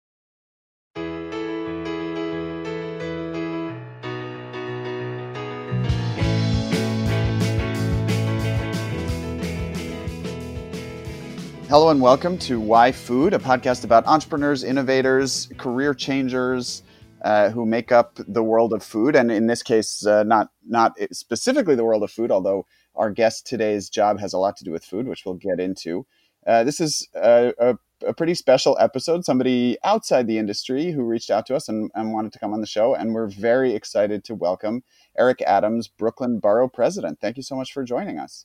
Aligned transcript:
Hello 11.73 11.89
and 11.89 12.03
welcome 12.03 12.37
to 12.41 12.61
Why 12.61 12.93
Food, 12.93 13.33
a 13.33 13.39
podcast 13.39 13.83
about 13.83 14.07
entrepreneurs, 14.07 14.63
innovators, 14.63 15.49
career 15.57 15.95
changers 15.95 16.83
uh, 17.25 17.49
who 17.49 17.65
make 17.65 17.91
up 17.91 18.19
the 18.29 18.43
world 18.43 18.75
of 18.75 18.83
food, 18.83 19.17
and 19.17 19.33
in 19.33 19.47
this 19.47 19.63
case, 19.63 20.05
uh, 20.05 20.23
not 20.23 20.51
not 20.69 20.99
specifically 21.13 21.75
the 21.75 21.83
world 21.83 22.03
of 22.03 22.11
food, 22.11 22.31
although 22.31 22.67
our 22.95 23.11
guest 23.11 23.47
today's 23.47 23.89
job 23.89 24.21
has 24.21 24.35
a 24.35 24.39
lot 24.39 24.55
to 24.59 24.65
do 24.65 24.71
with 24.71 24.85
food, 24.85 25.09
which 25.09 25.25
we'll 25.25 25.37
get 25.37 25.59
into. 25.59 26.05
Uh, 26.47 26.63
this 26.63 26.79
is 26.79 27.09
a, 27.15 27.55
a, 27.59 27.79
a, 28.07 28.13
pretty 28.13 28.35
special 28.35 28.77
episode. 28.79 29.25
Somebody 29.25 29.79
outside 29.83 30.27
the 30.27 30.37
industry 30.37 30.93
who 30.93 31.03
reached 31.03 31.31
out 31.31 31.47
to 31.47 31.57
us 31.57 31.71
and, 31.71 31.91
and 31.95 32.13
wanted 32.13 32.35
to 32.35 32.39
come 32.39 32.53
on 32.53 32.61
the 32.61 32.67
show, 32.67 32.95
and 32.95 33.15
we're 33.15 33.29
very 33.29 33.75
excited 33.75 34.25
to 34.25 34.35
welcome 34.35 34.85
Eric 35.17 35.41
Adams, 35.41 35.89
Brooklyn 35.89 36.39
Borough 36.39 36.69
President. 36.69 37.19
Thank 37.19 37.39
you 37.39 37.43
so 37.43 37.57
much 37.57 37.73
for 37.73 37.83
joining 37.83 38.19
us. 38.19 38.45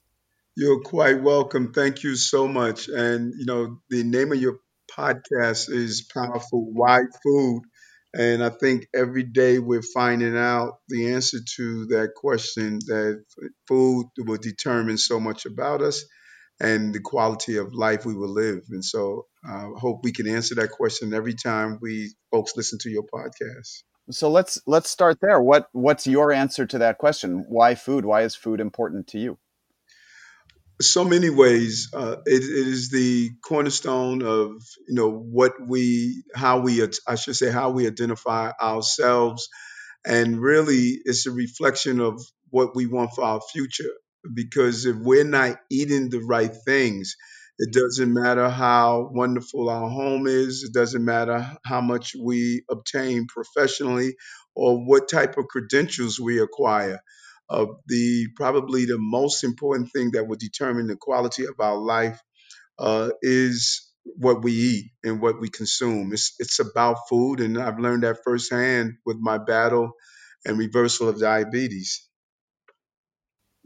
You're 0.59 0.81
quite 0.81 1.22
welcome. 1.22 1.72
Thank 1.72 2.02
you 2.02 2.16
so 2.16 2.47
much. 2.47 2.88
And, 2.88 3.31
you 3.38 3.45
know, 3.45 3.77
the 3.91 4.03
name 4.03 4.31
of 4.31 4.41
your 4.41 4.58
podcast 4.91 5.69
is 5.69 6.09
Powerful 6.11 6.73
Why 6.73 7.02
Food. 7.22 7.61
And 8.16 8.44
I 8.44 8.50
think 8.50 8.88
every 8.91 9.22
day 9.22 9.59
we're 9.59 9.83
finding 9.83 10.35
out 10.35 10.80
the 10.89 11.13
answer 11.13 11.38
to 11.58 11.85
that 11.89 12.16
question 12.16 12.80
that 12.88 13.23
food 13.67 14.08
will 14.17 14.38
determine 14.38 14.97
so 14.97 15.19
much 15.19 15.45
about 15.45 15.83
us 15.83 16.03
and 16.59 16.91
the 16.91 17.02
quality 17.02 17.58
of 17.58 17.75
life 17.75 18.03
we 18.03 18.16
will 18.16 18.33
live. 18.33 18.63
And 18.72 18.83
so 18.83 19.28
uh, 19.47 19.75
I 19.75 19.80
hope 19.80 20.00
we 20.03 20.11
can 20.11 20.28
answer 20.28 20.55
that 20.55 20.72
question 20.72 21.13
every 21.13 21.35
time 21.35 21.78
we 21.83 22.16
folks 22.31 22.53
listen 22.58 22.80
to 22.81 22.89
your 22.89 23.03
podcast. 23.03 23.83
So 24.09 24.31
let's 24.31 24.59
let's 24.66 24.89
start 24.89 25.19
there. 25.22 25.39
What 25.39 25.67
what's 25.73 26.08
your 26.08 26.31
answer 26.31 26.66
to 26.66 26.80
that 26.80 26.97
question? 26.97 27.45
Why 27.47 27.75
food? 27.75 28.05
Why 28.05 28.23
is 28.23 28.33
food 28.33 28.59
important 28.59 29.05
to 29.09 29.19
you? 29.19 29.38
So 30.81 31.03
many 31.06 31.30
ways. 31.30 31.89
Uh, 31.94 32.17
it, 32.25 32.44
it 32.44 32.67
is 32.67 32.89
the 32.89 33.31
cornerstone 33.44 34.22
of 34.23 34.52
you 34.88 34.95
know 34.95 35.09
what 35.11 35.53
we, 35.66 36.23
how 36.36 36.59
we, 36.59 36.88
I 37.08 37.16
should 37.16 37.36
say, 37.36 37.52
how 37.52 37.72
we 37.72 37.88
identify 37.88 38.52
ourselves, 38.61 39.50
and 40.06 40.39
really, 40.42 41.00
it's 41.06 41.28
a 41.28 41.31
reflection 41.31 42.00
of 42.00 42.22
what 42.50 42.75
we 42.75 42.88
want 42.88 43.11
for 43.16 43.23
our 43.23 43.42
future. 43.53 43.92
Because 44.34 44.86
if 44.86 44.97
we're 44.97 45.23
not 45.23 45.58
eating 45.72 46.09
the 46.09 46.19
right 46.19 46.52
things, 46.66 47.16
it 47.59 47.73
doesn't 47.73 48.14
matter 48.14 48.50
how 48.50 49.09
wonderful 49.14 49.69
our 49.69 49.90
home 49.90 50.28
is. 50.28 50.63
It 50.63 50.73
doesn't 50.73 51.03
matter 51.06 51.50
how 51.66 51.81
much 51.81 52.13
we 52.22 52.63
obtain 52.69 53.28
professionally 53.28 54.16
or 54.56 54.85
what 54.85 55.09
type 55.09 55.38
of 55.38 55.47
credentials 55.47 56.19
we 56.19 56.40
acquire 56.41 57.00
of 57.50 57.69
the 57.88 58.28
probably 58.35 58.85
the 58.85 58.97
most 59.00 59.44
important 59.44 59.91
thing 59.91 60.12
that 60.12 60.28
will 60.28 60.38
determine 60.38 60.88
the 60.88 60.97
quality 60.97 61.46
of 61.46 61.59
our 61.59 61.78
life 61.78 62.22
uh, 62.80 63.09
is 63.22 63.91
what 64.03 64.44
we 64.44 64.52
eat 64.53 64.91
and 65.03 65.22
what 65.22 65.40
we 65.40 65.50
consume. 65.50 66.12
It's 66.13 66.35
it's 66.40 66.59
about 66.59 67.09
food, 67.09 67.40
and 67.40 67.58
I've 67.58 67.80
learned 67.80 68.03
that 68.03 68.24
firsthand 68.24 68.97
with 69.06 69.18
my 69.19 69.38
battle 69.38 69.94
and 70.46 70.58
reversal 70.58 71.09
of 71.09 71.19
diabetes. 71.19 72.08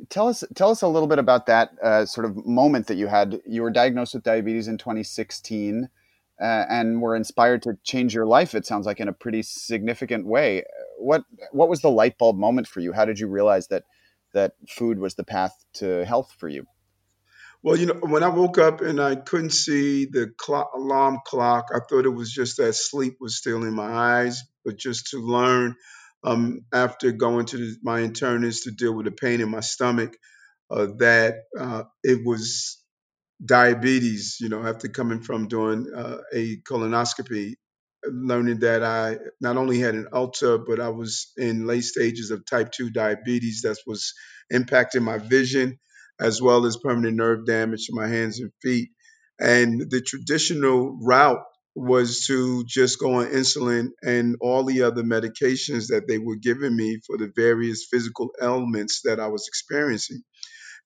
Tell 0.09 0.28
us 0.28 0.44
tell 0.56 0.72
us 0.72 0.81
a 0.81 0.88
little 0.88 1.08
bit 1.08 1.19
about 1.19 1.46
that 1.46 1.72
uh, 1.84 2.06
sort 2.06 2.25
of 2.25 2.46
moment 2.46 2.88
that 2.88 2.96
you 2.96 3.08
had. 3.08 3.40
You 3.46 3.62
were 3.62 3.72
diagnosed 3.72 4.13
with 4.13 4.24
diabetes 4.24 4.68
in 4.68 4.78
2016. 4.78 5.90
Uh, 6.41 6.66
and 6.69 7.03
were 7.03 7.16
inspired 7.16 7.62
to 7.62 7.78
change 7.84 8.16
your 8.16 8.25
life. 8.25 8.56
It 8.56 8.66
sounds 8.66 8.88
like 8.88 9.00
in 9.00 9.07
a 9.07 9.13
pretty 9.13 9.44
significant 9.44 10.25
way 10.25 10.63
what 11.02 11.24
what 11.52 11.69
was 11.69 11.81
the 11.81 11.90
light 11.90 12.18
bulb 12.18 12.38
moment 12.38 12.68
for 12.68 12.79
you? 12.79 12.94
How 12.94 13.06
did 13.06 13.19
you 13.19 13.28
realize 13.28 13.68
that 13.68 13.84
that 14.34 14.53
food 14.69 15.00
was 15.00 15.16
the 15.16 15.24
path 15.24 15.53
to 15.74 16.06
health 16.06 16.34
for 16.38 16.47
you? 16.47 16.66
Well, 17.63 17.75
you 17.75 17.88
know, 17.88 18.00
when 18.01 18.24
I 18.24 18.30
woke 18.30 18.57
up 18.57 18.81
and 18.81 19.00
I 19.00 19.16
couldn't 19.16 19.51
see 19.51 20.06
the 20.06 20.31
clock, 20.38 20.72
alarm 20.74 21.19
clock, 21.25 21.68
I 21.74 21.80
thought 21.80 22.06
it 22.06 22.09
was 22.09 22.31
just 22.31 22.57
that 22.57 22.74
sleep 22.74 23.18
was 23.19 23.38
still 23.38 23.63
in 23.63 23.74
my 23.74 23.91
eyes. 23.91 24.44
But 24.66 24.78
just 24.78 25.09
to 25.12 25.18
learn 25.18 25.75
um, 26.24 26.62
after 26.74 27.12
going 27.12 27.46
to 27.47 27.57
the, 27.57 27.75
my 27.84 28.01
internist 28.01 28.63
to 28.63 28.72
deal 28.72 28.96
with 28.96 29.06
the 29.06 29.12
pain 29.12 29.41
in 29.41 29.50
my 29.50 29.59
stomach, 29.59 30.16
uh, 30.72 30.88
that 30.97 31.35
uh, 31.59 31.84
it 32.03 32.25
was 32.25 32.81
diabetes. 33.44 34.38
You 34.40 34.50
know, 34.50 34.66
after 34.66 34.88
coming 34.88 35.22
from 35.22 35.47
doing 35.47 35.88
uh, 35.96 36.18
a 36.34 36.57
colonoscopy 36.57 37.56
learning 38.06 38.59
that 38.59 38.84
I 38.84 39.18
not 39.40 39.57
only 39.57 39.79
had 39.79 39.96
an 39.96 40.07
ulcer, 40.12 40.57
but 40.57 40.79
I 40.79 40.90
was 40.90 41.31
in 41.38 41.68
late 41.68 41.84
stages 41.84 42.31
of 42.31 42.46
type 42.46 42.72
2 42.72 42.90
diabetes 42.90 43.62
that 43.62 43.78
was 43.85 44.13
impacting 44.51 45.03
my 45.03 45.18
vision 45.19 45.80
as 46.19 46.41
well 46.41 46.66
as 46.66 46.78
permanent 46.78 47.18
nerve 47.18 47.46
damage 47.46 47.88
to 47.88 47.96
my 47.96 48.07
hands 48.07 48.40
and 48.40 48.51
feet. 48.62 48.90
And 49.40 49.90
the 49.90 50.01
traditional 50.01 50.97
route 51.01 51.44
was 51.74 52.25
to 52.28 52.63
just 52.66 53.00
go 53.00 53.16
on 53.16 53.28
insulin 53.28 53.90
and 54.03 54.35
all 54.41 54.63
the 54.66 54.84
other 54.84 55.03
medications 55.03 55.88
that 55.88 56.03
they 56.07 56.18
were 56.18 56.35
giving 56.35 56.75
me 56.75 57.00
for 57.07 57.18
the 57.18 57.31
various 57.35 57.88
physical 57.90 58.30
ailments 58.41 59.01
that 59.06 59.19
I 59.19 59.28
was 59.28 59.47
experiencing. 59.47 60.22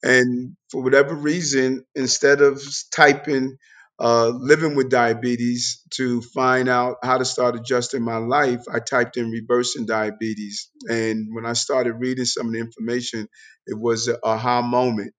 And 0.06 0.56
for 0.70 0.84
whatever 0.84 1.16
reason, 1.16 1.84
instead 1.96 2.42
of 2.42 2.62
typing 2.96 3.58
uh, 4.00 4.28
living 4.28 4.76
with 4.76 4.90
diabetes 4.90 5.82
to 5.96 6.22
find 6.22 6.70
out 6.70 6.98
how 7.02 7.18
to 7.18 7.26
start 7.26 7.56
adjusting 7.56 8.04
my 8.04 8.18
life, 8.18 8.62
I 8.72 8.80
typed 8.80 9.18
in 9.18 9.32
reversing 9.32 9.86
diabetes. 9.86 10.70
And 10.88 11.30
when 11.34 11.46
I 11.46 11.54
started 11.54 11.94
reading 11.94 12.26
some 12.26 12.48
of 12.48 12.54
the 12.54 12.60
information, 12.60 13.28
it 13.66 13.80
was 13.80 14.08
a 14.08 14.20
aha 14.24 14.62
moment 14.62 15.14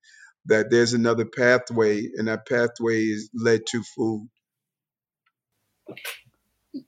that 0.47 0.71
there's 0.71 0.93
another 0.93 1.25
pathway, 1.25 2.09
and 2.15 2.29
that 2.29 2.47
pathway 2.47 3.01
is 3.01 3.29
led 3.35 3.63
to 3.71 3.83
food. 3.97 4.29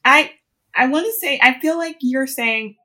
I 0.04 0.30
I 0.74 0.86
want 0.86 1.06
to 1.06 1.12
say 1.12 1.40
I 1.42 1.58
feel 1.58 1.76
like 1.76 1.96
you're 2.00 2.28
saying 2.28 2.76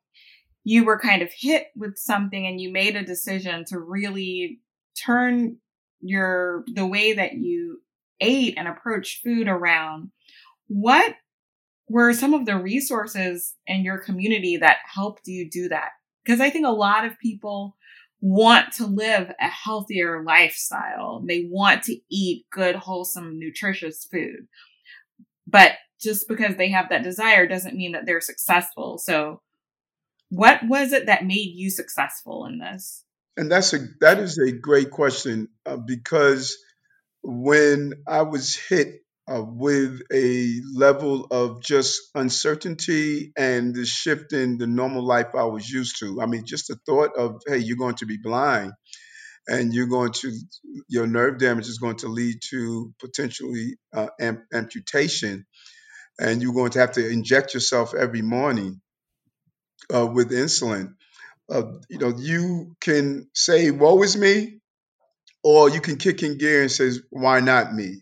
you 0.63 0.85
were 0.85 0.97
kind 0.97 1.21
of 1.21 1.29
hit 1.37 1.67
with 1.75 1.97
something 1.97 2.47
and 2.47 2.59
you 2.59 2.71
made 2.71 2.95
a 2.95 3.03
decision 3.03 3.65
to 3.65 3.79
really 3.79 4.61
turn 4.95 5.57
your 6.01 6.63
the 6.73 6.85
way 6.85 7.13
that 7.13 7.33
you 7.33 7.81
ate 8.19 8.55
and 8.57 8.67
approached 8.67 9.23
food 9.23 9.47
around, 9.47 10.11
what 10.67 11.15
were 11.89 12.13
some 12.13 12.33
of 12.33 12.45
the 12.45 12.57
resources 12.57 13.55
in 13.67 13.83
your 13.83 13.97
community 13.97 14.57
that 14.57 14.77
helped 14.93 15.27
you 15.27 15.49
do 15.49 15.69
that? 15.69 15.89
Because 16.23 16.39
I 16.39 16.49
think 16.49 16.65
a 16.65 16.71
lot 16.71 17.05
of 17.05 17.19
people 17.19 17.75
want 18.21 18.71
to 18.71 18.85
live 18.85 19.31
a 19.39 19.47
healthier 19.47 20.23
lifestyle. 20.23 21.21
They 21.27 21.47
want 21.49 21.83
to 21.83 21.97
eat 22.09 22.45
good, 22.51 22.75
wholesome, 22.75 23.37
nutritious 23.37 24.07
food. 24.09 24.47
But 25.45 25.73
just 26.01 26.27
because 26.29 26.55
they 26.55 26.69
have 26.69 26.89
that 26.89 27.03
desire 27.03 27.45
doesn't 27.45 27.75
mean 27.75 27.91
that 27.91 28.05
they're 28.05 28.21
successful. 28.21 28.97
So, 28.97 29.41
what 30.29 30.61
was 30.67 30.93
it 30.93 31.05
that 31.05 31.25
made 31.25 31.51
you 31.53 31.69
successful 31.69 32.45
in 32.45 32.59
this? 32.59 33.02
And 33.37 33.51
that's 33.51 33.73
a 33.73 33.79
that 34.01 34.19
is 34.19 34.37
a 34.39 34.51
great 34.51 34.91
question 34.91 35.49
uh, 35.65 35.77
because 35.77 36.57
when 37.23 37.93
I 38.07 38.23
was 38.23 38.55
hit 38.55 39.01
uh, 39.31 39.43
with 39.45 40.01
a 40.11 40.55
level 40.75 41.25
of 41.31 41.61
just 41.61 42.01
uncertainty 42.15 43.31
and 43.37 43.75
the 43.75 43.85
shift 43.85 44.33
in 44.33 44.57
the 44.57 44.67
normal 44.67 45.05
life 45.05 45.27
I 45.35 45.45
was 45.45 45.69
used 45.69 45.99
to. 45.99 46.21
I 46.21 46.25
mean, 46.25 46.45
just 46.45 46.67
the 46.69 46.77
thought 46.87 47.11
of, 47.17 47.41
hey, 47.47 47.59
you're 47.59 47.77
going 47.77 47.95
to 47.95 48.07
be 48.07 48.17
blind 48.17 48.73
and 49.47 49.73
you're 49.73 49.87
going 49.87 50.13
to, 50.13 50.33
your 50.89 51.07
nerve 51.07 51.39
damage 51.39 51.67
is 51.67 51.79
going 51.79 51.97
to 51.97 52.09
lead 52.09 52.37
to 52.51 52.93
potentially 52.99 53.77
uh, 53.93 54.07
am- 54.19 54.45
amputation 54.53 55.45
and 56.19 56.41
you're 56.41 56.53
going 56.53 56.71
to 56.71 56.79
have 56.79 56.93
to 56.93 57.07
inject 57.09 57.53
yourself 57.53 57.93
every 57.95 58.21
morning 58.21 58.81
uh, 59.93 60.07
with 60.07 60.31
insulin. 60.31 60.95
Uh, 61.51 61.63
you 61.89 61.99
know, 61.99 62.13
you 62.17 62.75
can 62.79 63.27
say, 63.33 63.71
woe 63.71 64.01
is 64.03 64.17
me, 64.17 64.59
or 65.43 65.69
you 65.69 65.81
can 65.81 65.97
kick 65.97 66.23
in 66.23 66.37
gear 66.37 66.61
and 66.61 66.71
say, 66.71 66.91
why 67.09 67.39
not 67.39 67.73
me? 67.73 68.01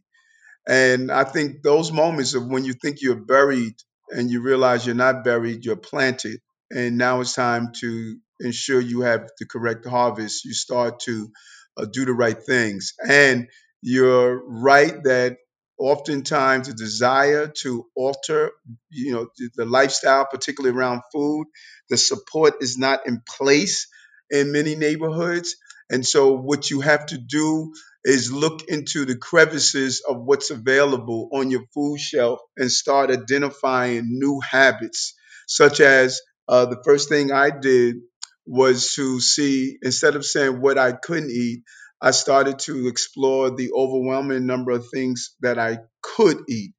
And 0.67 1.11
I 1.11 1.23
think 1.23 1.63
those 1.63 1.91
moments 1.91 2.33
of 2.35 2.47
when 2.47 2.65
you 2.65 2.73
think 2.73 3.01
you're 3.01 3.15
buried 3.15 3.75
and 4.09 4.29
you 4.29 4.41
realize 4.41 4.85
you're 4.85 4.95
not 4.95 5.23
buried, 5.23 5.65
you're 5.65 5.75
planted. 5.75 6.39
And 6.71 6.97
now 6.97 7.21
it's 7.21 7.35
time 7.35 7.71
to 7.81 8.17
ensure 8.39 8.79
you 8.81 9.01
have 9.01 9.29
the 9.39 9.45
correct 9.45 9.85
harvest. 9.85 10.45
You 10.45 10.53
start 10.53 11.01
to 11.01 11.29
uh, 11.77 11.85
do 11.91 12.05
the 12.05 12.13
right 12.13 12.41
things. 12.41 12.93
And 13.07 13.47
you're 13.81 14.41
right 14.47 15.03
that 15.03 15.37
oftentimes 15.81 16.67
the 16.67 16.73
desire 16.73 17.47
to 17.47 17.87
alter, 17.95 18.51
you 18.91 19.13
know, 19.13 19.27
the, 19.37 19.49
the 19.55 19.65
lifestyle, 19.65 20.27
particularly 20.29 20.77
around 20.77 21.01
food, 21.11 21.47
the 21.89 21.97
support 21.97 22.55
is 22.61 22.77
not 22.77 23.07
in 23.07 23.21
place 23.37 23.87
in 24.29 24.51
many 24.51 24.75
neighborhoods. 24.75 25.55
And 25.89 26.05
so 26.05 26.33
what 26.33 26.69
you 26.69 26.81
have 26.81 27.07
to 27.07 27.17
do 27.17 27.73
is 28.03 28.31
look 28.31 28.63
into 28.67 29.05
the 29.05 29.17
crevices 29.17 30.01
of 30.07 30.21
what's 30.21 30.51
available 30.51 31.29
on 31.33 31.51
your 31.51 31.63
food 31.73 31.99
shelf 31.99 32.39
and 32.57 32.71
start 32.71 33.11
identifying 33.11 34.03
new 34.05 34.39
habits, 34.39 35.15
such 35.47 35.79
as 35.79 36.21
uh, 36.47 36.65
the 36.65 36.81
first 36.85 37.09
thing 37.09 37.31
I 37.31 37.49
did 37.49 37.97
was 38.45 38.93
to 38.95 39.19
see, 39.19 39.77
instead 39.81 40.15
of 40.15 40.25
saying 40.25 40.61
what 40.61 40.77
I 40.77 40.93
couldn't 40.93 41.31
eat, 41.31 41.63
I 42.01 42.11
started 42.11 42.59
to 42.59 42.87
explore 42.87 43.51
the 43.51 43.71
overwhelming 43.73 44.45
number 44.45 44.71
of 44.71 44.85
things 44.93 45.35
that 45.41 45.59
I 45.59 45.79
could 46.01 46.37
eat 46.49 46.73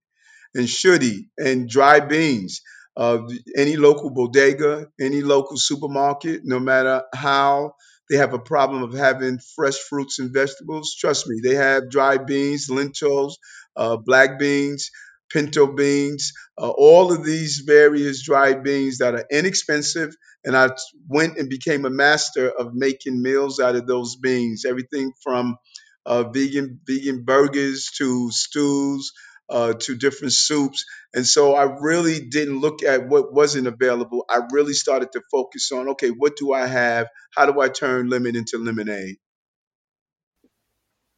and 0.54 0.68
should 0.68 1.02
eat, 1.02 1.28
and 1.38 1.68
dry 1.68 2.00
beans. 2.00 2.62
Uh, 2.96 3.20
any 3.56 3.76
local 3.76 4.10
bodega, 4.10 4.86
any 5.00 5.22
local 5.22 5.56
supermarket, 5.56 6.42
no 6.44 6.60
matter 6.60 7.02
how 7.14 7.74
they 8.10 8.18
have 8.18 8.34
a 8.34 8.38
problem 8.38 8.82
of 8.82 8.92
having 8.92 9.38
fresh 9.56 9.78
fruits 9.78 10.18
and 10.18 10.34
vegetables. 10.34 10.94
Trust 11.00 11.26
me, 11.26 11.40
they 11.42 11.54
have 11.54 11.88
dry 11.90 12.18
beans, 12.18 12.68
lentils, 12.68 13.38
uh, 13.76 13.96
black 13.96 14.38
beans, 14.38 14.90
pinto 15.32 15.72
beans, 15.74 16.32
uh, 16.58 16.68
all 16.68 17.12
of 17.12 17.24
these 17.24 17.62
various 17.66 18.22
dry 18.22 18.54
beans 18.54 18.98
that 18.98 19.14
are 19.14 19.26
inexpensive. 19.30 20.14
And 20.44 20.56
I 20.56 20.70
went 21.08 21.38
and 21.38 21.48
became 21.48 21.84
a 21.84 21.90
master 21.90 22.50
of 22.50 22.74
making 22.74 23.22
meals 23.22 23.60
out 23.60 23.76
of 23.76 23.86
those 23.86 24.16
beans. 24.16 24.64
Everything 24.64 25.12
from 25.22 25.56
uh, 26.04 26.24
vegan 26.24 26.80
vegan 26.86 27.24
burgers 27.24 27.90
to 27.98 28.30
stews 28.32 29.12
uh, 29.48 29.74
to 29.74 29.94
different 29.94 30.32
soups. 30.32 30.84
And 31.14 31.26
so 31.26 31.54
I 31.54 31.64
really 31.80 32.20
didn't 32.20 32.60
look 32.60 32.82
at 32.82 33.08
what 33.08 33.32
wasn't 33.32 33.66
available. 33.66 34.24
I 34.28 34.40
really 34.50 34.72
started 34.72 35.12
to 35.12 35.22
focus 35.30 35.70
on 35.72 35.90
okay, 35.90 36.08
what 36.08 36.36
do 36.36 36.52
I 36.52 36.66
have? 36.66 37.08
How 37.34 37.46
do 37.46 37.60
I 37.60 37.68
turn 37.68 38.08
lemon 38.08 38.36
into 38.36 38.58
lemonade? 38.58 39.16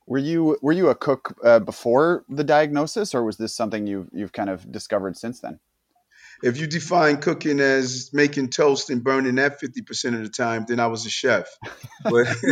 Were 0.06 0.18
you 0.18 0.58
were 0.60 0.72
you 0.72 0.88
a 0.90 0.94
cook 0.94 1.38
uh, 1.42 1.60
before 1.60 2.24
the 2.28 2.44
diagnosis, 2.44 3.14
or 3.14 3.24
was 3.24 3.36
this 3.38 3.54
something 3.56 3.86
you 3.86 4.08
you've 4.12 4.32
kind 4.32 4.50
of 4.50 4.70
discovered 4.70 5.16
since 5.16 5.40
then? 5.40 5.60
If 6.42 6.58
you 6.58 6.66
define 6.66 7.18
cooking 7.18 7.60
as 7.60 8.10
making 8.12 8.50
toast 8.50 8.90
and 8.90 9.02
burning 9.04 9.36
that 9.36 9.60
50% 9.60 10.14
of 10.14 10.22
the 10.24 10.28
time, 10.28 10.64
then 10.68 10.80
I 10.80 10.88
was 10.88 11.06
a 11.06 11.10
chef. 11.10 11.46
But 12.02 12.26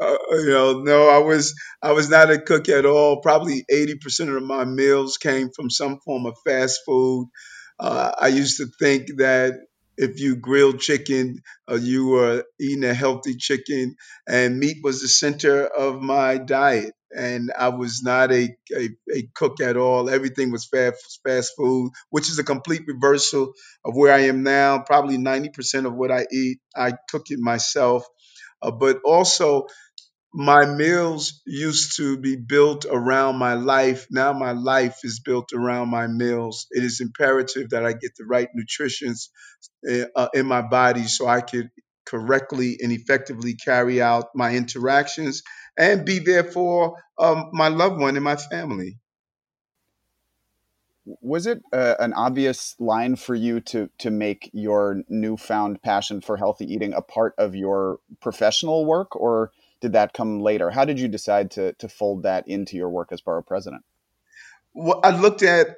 uh, 0.00 0.16
you 0.30 0.48
know, 0.48 0.82
no, 0.82 1.08
I 1.08 1.18
was 1.18 1.54
I 1.82 1.92
was 1.92 2.08
not 2.08 2.30
a 2.30 2.38
cook 2.38 2.68
at 2.68 2.86
all. 2.86 3.20
Probably 3.20 3.64
80% 3.70 4.34
of 4.34 4.42
my 4.44 4.64
meals 4.64 5.18
came 5.18 5.50
from 5.50 5.68
some 5.68 5.98
form 6.00 6.26
of 6.26 6.36
fast 6.46 6.80
food. 6.86 7.28
Uh, 7.78 8.12
I 8.18 8.28
used 8.28 8.58
to 8.58 8.66
think 8.78 9.18
that 9.18 9.54
if 9.96 10.20
you 10.20 10.36
grilled 10.36 10.80
chicken, 10.80 11.40
you 11.80 12.08
were 12.08 12.44
eating 12.60 12.84
a 12.84 12.94
healthy 12.94 13.36
chicken, 13.36 13.96
and 14.28 14.58
meat 14.58 14.78
was 14.82 15.00
the 15.00 15.08
center 15.08 15.66
of 15.66 16.00
my 16.02 16.38
diet. 16.38 16.94
And 17.16 17.52
I 17.58 17.68
was 17.68 18.02
not 18.02 18.32
a, 18.32 18.50
a, 18.76 18.88
a 19.14 19.28
cook 19.34 19.60
at 19.60 19.76
all. 19.76 20.10
Everything 20.10 20.52
was 20.52 20.66
fast, 20.66 21.20
fast 21.26 21.52
food, 21.56 21.92
which 22.10 22.28
is 22.28 22.38
a 22.38 22.44
complete 22.44 22.82
reversal 22.86 23.54
of 23.84 23.94
where 23.94 24.12
I 24.12 24.22
am 24.22 24.42
now. 24.42 24.80
Probably 24.80 25.16
90% 25.16 25.86
of 25.86 25.94
what 25.94 26.10
I 26.10 26.26
eat, 26.32 26.58
I 26.76 26.94
cook 27.10 27.30
it 27.30 27.38
myself. 27.38 28.04
Uh, 28.62 28.70
but 28.72 28.98
also, 29.04 29.66
my 30.36 30.66
meals 30.66 31.40
used 31.46 31.96
to 31.96 32.18
be 32.18 32.36
built 32.36 32.84
around 32.84 33.36
my 33.36 33.54
life. 33.54 34.06
Now 34.10 34.34
my 34.34 34.52
life 34.52 34.98
is 35.02 35.18
built 35.18 35.54
around 35.54 35.88
my 35.88 36.08
meals. 36.08 36.66
It 36.70 36.84
is 36.84 37.00
imperative 37.00 37.70
that 37.70 37.86
I 37.86 37.94
get 37.94 38.16
the 38.18 38.26
right 38.26 38.48
nutrition 38.54 39.14
eh, 39.88 40.04
uh, 40.14 40.28
in 40.34 40.44
my 40.44 40.60
body 40.60 41.04
so 41.04 41.26
I 41.26 41.40
could 41.40 41.70
correctly 42.04 42.76
and 42.82 42.92
effectively 42.92 43.54
carry 43.54 44.02
out 44.02 44.26
my 44.34 44.54
interactions 44.54 45.42
and 45.78 46.04
be 46.04 46.18
there 46.18 46.44
for 46.44 46.96
um, 47.18 47.48
my 47.54 47.68
loved 47.68 47.98
one 47.98 48.16
and 48.16 48.24
my 48.24 48.36
family. 48.36 48.98
Was 51.22 51.46
it 51.46 51.62
uh, 51.72 51.94
an 51.98 52.12
obvious 52.12 52.74
line 52.78 53.16
for 53.16 53.34
you 53.34 53.60
to 53.60 53.88
to 53.98 54.10
make 54.10 54.50
your 54.52 55.02
newfound 55.08 55.80
passion 55.80 56.20
for 56.20 56.36
healthy 56.36 56.70
eating 56.70 56.92
a 56.92 57.00
part 57.00 57.34
of 57.38 57.54
your 57.54 58.00
professional 58.20 58.84
work, 58.84 59.16
or 59.16 59.52
did 59.80 59.92
that 59.92 60.12
come 60.12 60.40
later? 60.40 60.70
How 60.70 60.84
did 60.84 60.98
you 61.00 61.08
decide 61.08 61.52
to 61.52 61.72
to 61.74 61.88
fold 61.88 62.24
that 62.24 62.48
into 62.48 62.76
your 62.76 62.90
work 62.90 63.08
as 63.12 63.20
borough 63.20 63.42
president? 63.42 63.82
Well, 64.74 65.00
I 65.02 65.10
looked 65.10 65.42
at 65.42 65.68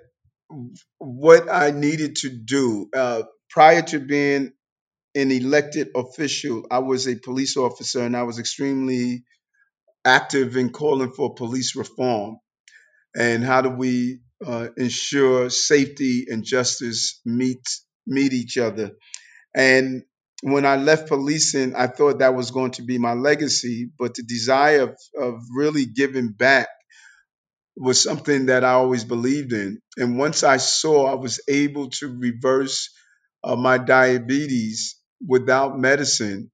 what 0.98 1.48
I 1.50 1.70
needed 1.70 2.16
to 2.16 2.30
do 2.30 2.88
uh, 2.94 3.22
prior 3.50 3.82
to 3.82 4.00
being 4.00 4.52
an 5.14 5.30
elected 5.30 5.88
official. 5.94 6.66
I 6.70 6.78
was 6.78 7.06
a 7.06 7.16
police 7.16 7.56
officer, 7.56 8.02
and 8.02 8.16
I 8.16 8.24
was 8.24 8.38
extremely 8.38 9.24
active 10.04 10.56
in 10.56 10.70
calling 10.70 11.12
for 11.12 11.34
police 11.34 11.76
reform. 11.76 12.38
And 13.16 13.44
how 13.44 13.62
do 13.62 13.70
we 13.70 14.20
uh, 14.44 14.68
ensure 14.76 15.50
safety 15.50 16.26
and 16.28 16.44
justice 16.44 17.20
meet 17.24 17.62
meet 18.06 18.32
each 18.32 18.58
other? 18.58 18.92
And 19.54 20.04
when 20.42 20.66
I 20.66 20.76
left 20.76 21.08
policing, 21.08 21.74
I 21.74 21.88
thought 21.88 22.20
that 22.20 22.34
was 22.34 22.50
going 22.50 22.72
to 22.72 22.82
be 22.82 22.98
my 22.98 23.14
legacy, 23.14 23.90
but 23.98 24.14
the 24.14 24.22
desire 24.22 24.82
of, 24.82 24.98
of 25.20 25.42
really 25.56 25.86
giving 25.86 26.30
back 26.32 26.68
was 27.76 28.02
something 28.02 28.46
that 28.46 28.64
I 28.64 28.72
always 28.72 29.04
believed 29.04 29.52
in. 29.52 29.80
And 29.96 30.18
once 30.18 30.42
I 30.42 30.58
saw 30.58 31.06
I 31.06 31.14
was 31.14 31.40
able 31.48 31.90
to 31.90 32.08
reverse 32.18 32.90
uh, 33.44 33.56
my 33.56 33.78
diabetes 33.78 34.96
without 35.26 35.78
medicine, 35.78 36.50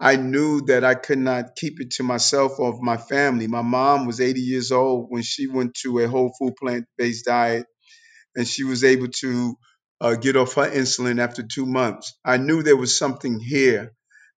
I 0.00 0.16
knew 0.16 0.62
that 0.66 0.84
I 0.84 0.94
could 0.94 1.18
not 1.18 1.56
keep 1.56 1.80
it 1.80 1.92
to 1.92 2.02
myself 2.04 2.58
or 2.58 2.78
my 2.82 2.96
family. 2.96 3.46
My 3.48 3.62
mom 3.62 4.06
was 4.06 4.20
80 4.20 4.40
years 4.40 4.72
old 4.72 5.06
when 5.10 5.22
she 5.22 5.46
went 5.48 5.74
to 5.82 6.00
a 6.00 6.08
whole 6.08 6.32
food 6.38 6.54
plant 6.56 6.86
based 6.98 7.26
diet 7.26 7.66
and 8.36 8.46
she 8.46 8.64
was 8.64 8.84
able 8.84 9.08
to 9.08 9.56
uh, 10.00 10.14
get 10.14 10.36
off 10.36 10.54
her 10.54 10.70
insulin 10.70 11.20
after 11.20 11.42
two 11.42 11.66
months. 11.66 12.14
I 12.24 12.36
knew 12.36 12.62
there 12.62 12.76
was 12.76 12.98
something 12.98 13.40
here. 13.40 13.92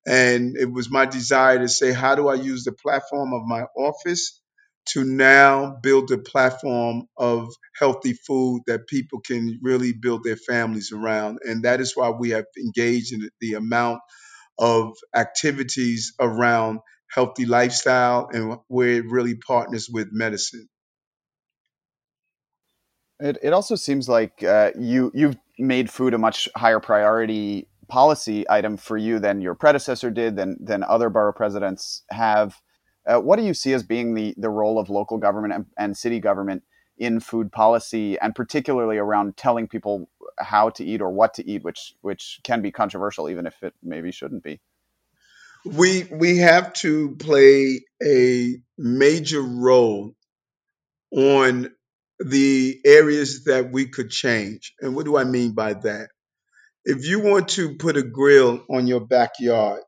And 0.05 0.57
it 0.57 0.71
was 0.71 0.89
my 0.89 1.05
desire 1.05 1.59
to 1.59 1.69
say, 1.69 1.91
how 1.91 2.15
do 2.15 2.27
I 2.27 2.33
use 2.33 2.63
the 2.63 2.71
platform 2.71 3.33
of 3.33 3.43
my 3.45 3.65
office 3.77 4.41
to 4.89 5.03
now 5.03 5.77
build 5.83 6.09
a 6.11 6.17
platform 6.17 7.03
of 7.15 7.53
healthy 7.79 8.13
food 8.13 8.63
that 8.65 8.87
people 8.87 9.19
can 9.21 9.59
really 9.61 9.93
build 9.93 10.23
their 10.23 10.37
families 10.37 10.91
around? 10.91 11.39
And 11.43 11.65
that 11.65 11.81
is 11.81 11.95
why 11.95 12.09
we 12.09 12.31
have 12.31 12.45
engaged 12.57 13.13
in 13.13 13.29
the 13.39 13.53
amount 13.53 13.99
of 14.57 14.93
activities 15.15 16.13
around 16.19 16.79
healthy 17.11 17.45
lifestyle 17.45 18.29
and 18.31 18.57
where 18.67 18.89
it 18.89 19.05
really 19.05 19.35
partners 19.35 19.87
with 19.91 20.07
medicine. 20.11 20.67
It, 23.19 23.37
it 23.43 23.53
also 23.53 23.75
seems 23.75 24.09
like 24.09 24.41
uh, 24.41 24.71
you 24.79 25.11
you've 25.13 25.37
made 25.61 25.89
food 25.89 26.13
a 26.13 26.17
much 26.17 26.49
higher 26.55 26.79
priority 26.79 27.67
policy 27.87 28.49
item 28.49 28.77
for 28.77 28.97
you 28.97 29.19
than 29.19 29.41
your 29.41 29.55
predecessor 29.55 30.09
did, 30.09 30.35
than 30.35 30.57
than 30.59 30.83
other 30.83 31.09
borough 31.09 31.33
presidents 31.33 32.03
have. 32.09 32.61
Uh, 33.05 33.19
what 33.19 33.37
do 33.37 33.43
you 33.43 33.53
see 33.53 33.73
as 33.73 33.83
being 33.83 34.13
the 34.13 34.33
the 34.37 34.49
role 34.49 34.79
of 34.79 34.89
local 34.89 35.17
government 35.17 35.53
and, 35.53 35.65
and 35.77 35.97
city 35.97 36.19
government 36.19 36.63
in 36.97 37.19
food 37.19 37.51
policy, 37.51 38.17
and 38.19 38.35
particularly 38.35 38.97
around 38.97 39.35
telling 39.35 39.67
people 39.67 40.07
how 40.37 40.69
to 40.69 40.85
eat 40.85 41.01
or 41.01 41.11
what 41.11 41.33
to 41.33 41.47
eat, 41.47 41.63
which 41.63 41.95
which 42.01 42.39
can 42.43 42.61
be 42.61 42.71
controversial, 42.71 43.29
even 43.29 43.45
if 43.45 43.61
it 43.63 43.73
maybe 43.81 44.11
shouldn't 44.11 44.43
be. 44.43 44.59
We 45.65 46.07
we 46.11 46.37
have 46.37 46.73
to 46.73 47.15
play 47.17 47.81
a 48.03 48.55
major 48.77 49.41
role 49.41 50.15
on 51.11 51.71
the 52.25 52.79
areas 52.85 53.45
that 53.45 53.71
we 53.71 53.87
could 53.87 54.09
change. 54.09 54.73
And 54.79 54.95
what 54.95 55.05
do 55.05 55.17
I 55.17 55.23
mean 55.23 55.53
by 55.53 55.73
that? 55.73 56.09
If 56.85 57.05
you 57.05 57.19
want 57.21 57.49
to 57.49 57.75
put 57.75 57.97
a 57.97 58.03
grill 58.03 58.63
on 58.69 58.87
your 58.87 59.01
backyard, 59.01 59.81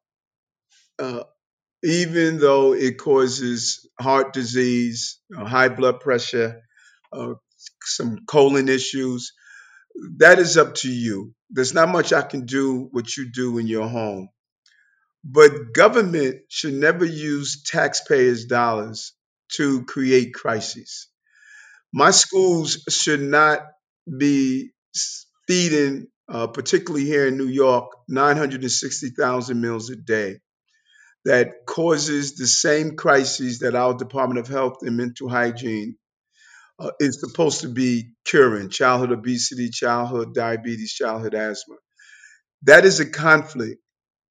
uh, 0.99 1.23
even 1.83 2.39
though 2.39 2.73
it 2.73 2.97
causes 2.97 3.89
heart 3.99 4.33
disease, 4.33 5.19
uh, 5.35 5.45
high 5.45 5.69
blood 5.69 5.99
pressure, 5.99 6.61
uh, 7.11 7.33
some 7.83 8.19
colon 8.27 8.69
issues, 8.69 9.33
that 10.17 10.39
is 10.39 10.57
up 10.57 10.75
to 10.75 10.89
you. 10.91 11.33
there's 11.49 11.73
not 11.73 11.89
much 11.89 12.13
I 12.13 12.23
can 12.23 12.45
do 12.45 12.89
what 12.91 13.15
you 13.15 13.31
do 13.31 13.59
in 13.59 13.67
your 13.67 13.87
home. 13.87 14.29
But 15.23 15.73
government 15.73 16.41
should 16.49 16.73
never 16.73 17.05
use 17.05 17.63
taxpayers' 17.63 18.45
dollars 18.45 19.13
to 19.53 19.85
create 19.85 20.33
crises. 20.33 21.07
My 21.93 22.09
schools 22.11 22.83
should 22.89 23.21
not 23.21 23.59
be 24.17 24.71
feeding, 25.47 26.07
uh, 26.27 26.47
particularly 26.47 27.05
here 27.05 27.27
in 27.27 27.37
New 27.37 27.47
York, 27.47 27.91
960,000 28.09 29.61
meals 29.61 29.89
a 29.91 29.95
day 29.95 30.39
that 31.25 31.65
causes 31.67 32.35
the 32.35 32.47
same 32.47 32.95
crises 32.95 33.59
that 33.59 33.75
our 33.75 33.93
Department 33.93 34.39
of 34.39 34.47
Health 34.47 34.77
and 34.81 34.97
Mental 34.97 35.29
Hygiene 35.29 35.95
uh, 36.79 36.91
is 36.99 37.19
supposed 37.19 37.61
to 37.61 37.69
be 37.69 38.13
curing 38.25 38.69
childhood 38.69 39.11
obesity, 39.11 39.69
childhood 39.69 40.33
diabetes, 40.33 40.93
childhood 40.93 41.35
asthma. 41.35 41.75
That 42.63 42.85
is 42.85 42.99
a 42.99 43.09
conflict. 43.09 43.79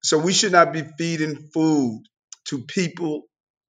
So 0.03 0.19
we 0.19 0.33
should 0.33 0.53
not 0.53 0.73
be 0.73 0.83
feeding 0.99 1.49
food 1.55 2.03
to 2.47 2.59
people 2.65 3.23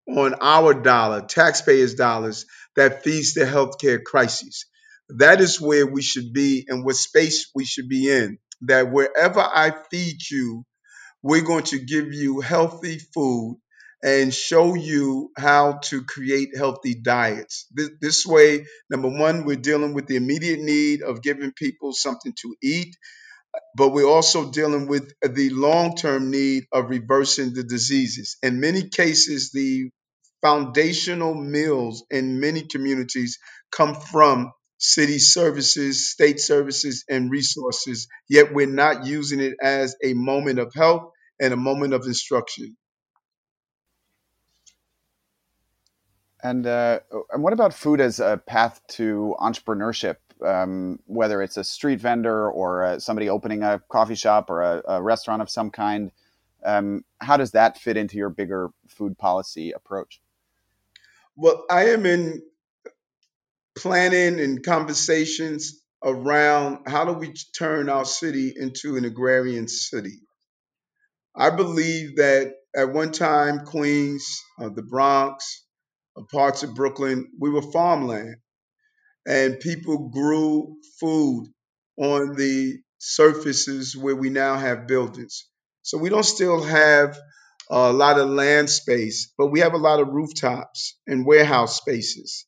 on 0.07 0.35
our 0.41 0.73
dollar, 0.73 1.21
taxpayers' 1.21 1.93
dollars, 1.95 2.45
that 2.75 3.03
feeds 3.03 3.33
the 3.33 3.45
healthcare 3.45 4.03
crisis. 4.03 4.65
That 5.09 5.41
is 5.41 5.59
where 5.59 5.85
we 5.85 6.01
should 6.01 6.33
be 6.33 6.65
and 6.67 6.85
what 6.85 6.95
space 6.95 7.51
we 7.53 7.65
should 7.65 7.89
be 7.89 8.09
in. 8.09 8.39
That 8.61 8.91
wherever 8.91 9.39
I 9.41 9.73
feed 9.91 10.17
you, 10.29 10.63
we're 11.21 11.41
going 11.41 11.65
to 11.65 11.79
give 11.79 12.13
you 12.13 12.41
healthy 12.41 12.99
food 12.99 13.59
and 14.03 14.33
show 14.33 14.75
you 14.75 15.31
how 15.37 15.79
to 15.83 16.03
create 16.03 16.57
healthy 16.57 16.93
diets. 16.93 17.67
This, 17.71 17.89
this, 18.01 18.25
way, 18.25 18.65
number 18.89 19.07
one, 19.07 19.45
we're 19.45 19.55
dealing 19.55 19.93
with 19.93 20.07
the 20.07 20.17
immediate 20.17 20.59
need 20.59 21.01
of 21.01 21.21
giving 21.21 21.53
people 21.53 21.93
something 21.93 22.33
to 22.41 22.55
eat, 22.61 22.97
but 23.77 23.89
we're 23.89 24.07
also 24.07 24.51
dealing 24.51 24.87
with 24.87 25.13
the 25.21 25.49
long 25.51 25.95
term 25.95 26.31
need 26.31 26.65
of 26.73 26.89
reversing 26.89 27.53
the 27.53 27.63
diseases. 27.63 28.35
In 28.43 28.59
many 28.59 28.89
cases, 28.89 29.51
the 29.51 29.89
foundational 30.43 31.33
meals 31.33 32.05
in 32.11 32.39
many 32.39 32.61
communities 32.63 33.39
come 33.71 33.95
from 33.95 34.51
city 34.77 35.17
services, 35.17 36.11
state 36.11 36.39
services, 36.39 37.05
and 37.09 37.31
resources, 37.31 38.07
yet 38.29 38.53
we're 38.53 38.67
not 38.67 39.05
using 39.05 39.39
it 39.39 39.53
as 39.61 39.95
a 40.03 40.13
moment 40.13 40.59
of 40.59 40.73
health 40.75 41.09
and 41.39 41.53
a 41.53 41.57
moment 41.57 41.93
of 41.93 42.05
instruction. 42.05 42.75
And 46.43 46.67
uh, 46.67 46.99
and 47.31 47.41
what 47.41 47.53
about 47.53 47.73
food 47.73 48.01
as 48.01 48.19
a 48.19 48.41
path 48.45 48.81
to 48.89 49.33
entrepreneurship? 49.39 50.17
Um, 50.45 50.99
whether 51.05 51.41
it's 51.41 51.55
a 51.55 51.63
street 51.63 52.01
vendor 52.01 52.51
or 52.51 52.83
uh, 52.83 52.99
somebody 52.99 53.29
opening 53.29 53.63
a 53.63 53.81
coffee 53.87 54.15
shop 54.15 54.49
or 54.49 54.61
a, 54.61 54.81
a 54.85 55.01
restaurant 55.01 55.41
of 55.41 55.49
some 55.49 55.69
kind, 55.69 56.11
um, 56.65 57.05
how 57.21 57.37
does 57.37 57.51
that 57.51 57.77
fit 57.77 57.95
into 57.95 58.17
your 58.17 58.29
bigger 58.29 58.71
food 58.89 59.17
policy 59.17 59.71
approach? 59.71 60.19
Well, 61.35 61.65
I 61.69 61.89
am 61.89 62.05
in 62.05 62.41
planning 63.77 64.39
and 64.39 64.63
conversations 64.63 65.81
around 66.03 66.87
how 66.87 67.05
do 67.05 67.13
we 67.13 67.33
turn 67.57 67.89
our 67.89 68.05
city 68.05 68.53
into 68.55 68.97
an 68.97 69.05
agrarian 69.05 69.67
city. 69.67 70.19
I 71.35 71.49
believe 71.51 72.17
that 72.17 72.53
at 72.75 72.93
one 72.93 73.11
time, 73.11 73.65
Queens, 73.65 74.41
uh, 74.59 74.69
the 74.69 74.83
Bronx, 74.83 75.65
uh, 76.17 76.23
parts 76.31 76.63
of 76.63 76.75
Brooklyn, 76.75 77.31
we 77.39 77.49
were 77.49 77.61
farmland, 77.61 78.35
and 79.27 79.59
people 79.59 80.09
grew 80.09 80.77
food 80.99 81.47
on 81.97 82.35
the 82.35 82.79
surfaces 82.99 83.95
where 83.97 84.15
we 84.15 84.29
now 84.29 84.57
have 84.57 84.87
buildings. 84.87 85.47
So 85.83 85.97
we 85.97 86.09
don't 86.09 86.23
still 86.23 86.63
have 86.63 87.17
a 87.73 87.91
lot 87.91 88.19
of 88.19 88.29
land 88.29 88.69
space, 88.69 89.33
but 89.37 89.47
we 89.47 89.61
have 89.61 89.73
a 89.73 89.77
lot 89.77 89.99
of 89.99 90.09
rooftops 90.09 90.95
and 91.07 91.25
warehouse 91.25 91.77
spaces. 91.77 92.45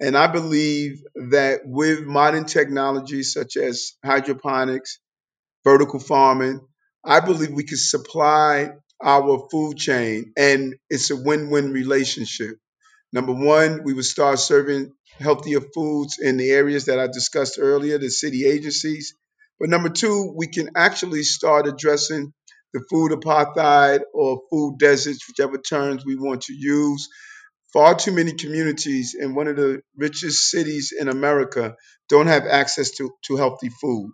And 0.00 0.16
I 0.16 0.26
believe 0.28 1.02
that 1.30 1.60
with 1.64 2.04
modern 2.04 2.46
technologies 2.46 3.32
such 3.34 3.56
as 3.56 3.92
hydroponics, 4.04 4.98
vertical 5.62 6.00
farming, 6.00 6.60
I 7.04 7.20
believe 7.20 7.50
we 7.52 7.64
can 7.64 7.76
supply 7.76 8.70
our 9.02 9.46
food 9.50 9.76
chain 9.76 10.32
and 10.38 10.76
it's 10.88 11.10
a 11.10 11.16
win 11.16 11.50
win 11.50 11.72
relationship. 11.72 12.56
Number 13.12 13.34
one, 13.34 13.82
we 13.84 13.92
would 13.92 14.06
start 14.06 14.38
serving 14.38 14.92
healthier 15.18 15.60
foods 15.60 16.18
in 16.18 16.38
the 16.38 16.50
areas 16.50 16.86
that 16.86 16.98
I 16.98 17.08
discussed 17.08 17.58
earlier, 17.60 17.98
the 17.98 18.08
city 18.08 18.46
agencies. 18.46 19.14
But 19.60 19.68
number 19.68 19.90
two, 19.90 20.32
we 20.34 20.46
can 20.46 20.70
actually 20.74 21.24
start 21.24 21.66
addressing 21.66 22.32
the 22.72 22.84
food 22.90 23.12
apartheid 23.12 24.00
or 24.14 24.42
food 24.50 24.78
deserts, 24.78 25.26
whichever 25.28 25.58
terms 25.58 26.04
we 26.04 26.16
want 26.16 26.42
to 26.42 26.54
use. 26.54 27.08
Far 27.72 27.94
too 27.94 28.12
many 28.12 28.32
communities 28.32 29.14
in 29.18 29.34
one 29.34 29.48
of 29.48 29.56
the 29.56 29.82
richest 29.96 30.50
cities 30.50 30.92
in 30.98 31.08
America 31.08 31.74
don't 32.08 32.26
have 32.26 32.46
access 32.46 32.92
to, 32.92 33.10
to 33.26 33.36
healthy 33.36 33.70
food. 33.80 34.12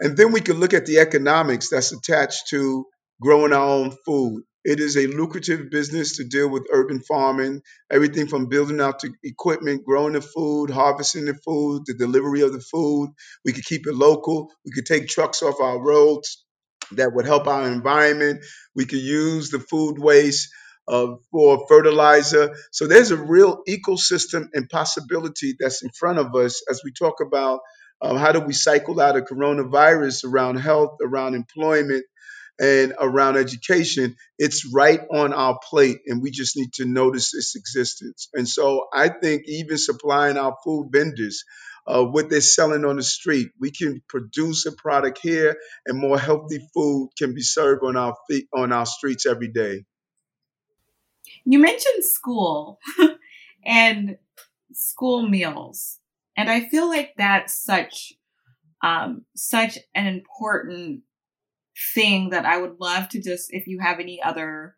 And 0.00 0.16
then 0.16 0.32
we 0.32 0.40
can 0.40 0.60
look 0.60 0.74
at 0.74 0.86
the 0.86 0.98
economics 0.98 1.70
that's 1.70 1.92
attached 1.92 2.48
to 2.50 2.86
growing 3.20 3.52
our 3.52 3.68
own 3.68 3.92
food. 4.06 4.44
It 4.64 4.80
is 4.80 4.96
a 4.96 5.06
lucrative 5.06 5.70
business 5.70 6.16
to 6.16 6.24
deal 6.24 6.48
with 6.48 6.68
urban 6.72 7.00
farming, 7.00 7.62
everything 7.90 8.26
from 8.26 8.48
building 8.48 8.80
out 8.80 9.00
the 9.00 9.12
equipment, 9.24 9.84
growing 9.84 10.12
the 10.12 10.20
food, 10.20 10.70
harvesting 10.70 11.24
the 11.24 11.34
food, 11.34 11.82
the 11.86 11.94
delivery 11.94 12.42
of 12.42 12.52
the 12.52 12.60
food. 12.60 13.10
We 13.44 13.52
could 13.52 13.64
keep 13.64 13.86
it 13.86 13.94
local. 13.94 14.50
We 14.64 14.72
could 14.72 14.86
take 14.86 15.08
trucks 15.08 15.42
off 15.42 15.60
our 15.60 15.80
roads 15.82 16.44
that 16.92 17.12
would 17.14 17.26
help 17.26 17.46
our 17.46 17.66
environment. 17.66 18.44
We 18.74 18.86
could 18.86 19.00
use 19.00 19.50
the 19.50 19.60
food 19.60 19.98
waste 19.98 20.48
uh, 20.88 21.16
for 21.30 21.66
fertilizer. 21.68 22.56
So 22.72 22.86
there's 22.86 23.10
a 23.10 23.16
real 23.16 23.62
ecosystem 23.68 24.48
and 24.54 24.68
possibility 24.68 25.54
that's 25.58 25.82
in 25.82 25.90
front 25.90 26.18
of 26.18 26.34
us 26.34 26.62
as 26.70 26.80
we 26.84 26.92
talk 26.92 27.20
about 27.20 27.60
um, 28.00 28.16
how 28.16 28.32
do 28.32 28.40
we 28.40 28.52
cycle 28.52 29.00
out 29.00 29.16
of 29.16 29.24
coronavirus 29.24 30.24
around 30.24 30.56
health, 30.56 30.98
around 31.02 31.34
employment, 31.34 32.04
and 32.60 32.94
around 32.98 33.36
education? 33.36 34.14
It's 34.38 34.70
right 34.72 35.00
on 35.12 35.32
our 35.32 35.58
plate, 35.68 35.98
and 36.06 36.22
we 36.22 36.30
just 36.30 36.56
need 36.56 36.72
to 36.74 36.84
notice 36.84 37.34
its 37.34 37.56
existence. 37.56 38.28
And 38.34 38.48
so 38.48 38.86
I 38.94 39.08
think 39.08 39.42
even 39.46 39.78
supplying 39.78 40.36
our 40.36 40.56
food 40.64 40.90
vendors, 40.92 41.44
uh, 41.88 42.04
what 42.04 42.28
they're 42.28 42.40
selling 42.40 42.84
on 42.84 42.96
the 42.96 43.02
street. 43.02 43.50
We 43.58 43.70
can 43.70 44.02
produce 44.08 44.66
a 44.66 44.72
product 44.72 45.18
here, 45.22 45.56
and 45.86 45.98
more 45.98 46.18
healthy 46.18 46.60
food 46.74 47.10
can 47.16 47.34
be 47.34 47.42
served 47.42 47.82
on 47.82 47.96
our 47.96 48.14
feet 48.28 48.46
on 48.54 48.72
our 48.72 48.86
streets 48.86 49.26
every 49.26 49.48
day. 49.48 49.84
You 51.44 51.58
mentioned 51.58 52.04
school 52.04 52.78
and 53.64 54.18
school 54.72 55.28
meals. 55.28 55.98
And 56.36 56.48
I 56.48 56.68
feel 56.68 56.88
like 56.88 57.14
that's 57.16 57.64
such 57.64 58.12
um, 58.82 59.24
such 59.34 59.78
an 59.94 60.06
important 60.06 61.02
thing 61.94 62.30
that 62.30 62.44
I 62.44 62.58
would 62.58 62.76
love 62.80 63.08
to 63.10 63.20
just 63.20 63.52
if 63.52 63.66
you 63.66 63.80
have 63.80 63.98
any 63.98 64.22
other 64.22 64.76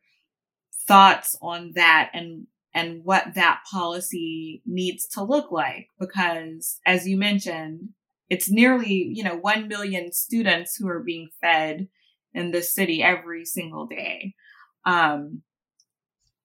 thoughts 0.86 1.36
on 1.42 1.72
that 1.74 2.10
and 2.14 2.46
and 2.74 3.04
what 3.04 3.34
that 3.34 3.62
policy 3.70 4.62
needs 4.64 5.06
to 5.06 5.22
look 5.22 5.50
like 5.50 5.88
because 5.98 6.78
as 6.86 7.06
you 7.06 7.16
mentioned 7.16 7.88
it's 8.28 8.50
nearly 8.50 9.10
you 9.12 9.24
know 9.24 9.36
1 9.36 9.68
million 9.68 10.12
students 10.12 10.76
who 10.76 10.88
are 10.88 11.02
being 11.02 11.28
fed 11.40 11.88
in 12.32 12.52
this 12.52 12.72
city 12.72 13.02
every 13.02 13.44
single 13.44 13.86
day. 13.86 14.34
Um 14.84 15.42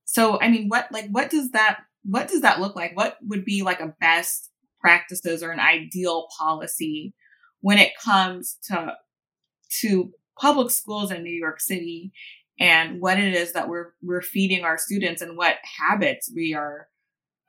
so 0.08 0.40
i 0.40 0.50
mean 0.50 0.68
what 0.68 0.92
like 0.92 1.08
what 1.10 1.30
does 1.30 1.52
that 1.52 1.80
what 2.06 2.28
does 2.28 2.42
that 2.42 2.62
look 2.62 2.76
like? 2.76 2.96
What 2.96 3.18
would 3.24 3.44
be 3.44 3.64
like 3.64 3.80
a 3.80 3.96
best 4.00 4.52
practices 4.80 5.42
or 5.42 5.52
an 5.52 5.60
ideal 5.60 6.28
policy 6.38 7.14
when 7.62 7.80
it 7.80 7.94
comes 8.02 8.58
to 8.66 8.94
to 9.82 10.12
public 10.40 10.70
schools 10.70 11.12
in 11.12 11.24
New 11.24 11.34
York 11.34 11.60
City 11.60 12.12
and 12.60 13.02
what 13.02 13.20
it 13.20 13.34
is 13.34 13.54
that 13.54 13.68
we're 13.68 13.94
we're 14.02 14.22
feeding 14.22 14.64
our 14.64 14.78
students 14.78 15.22
and 15.22 15.38
what 15.38 15.56
habits 15.80 16.32
we 16.34 16.54
are 16.54 16.88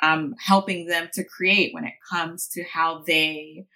um, 0.03 0.35
helping 0.39 0.87
them 0.87 1.09
to 1.15 1.25
create 1.25 1.73
when 1.73 1.85
it 1.85 1.95
comes 2.11 2.49
to 2.49 2.65
how 2.65 3.03
they 3.07 3.67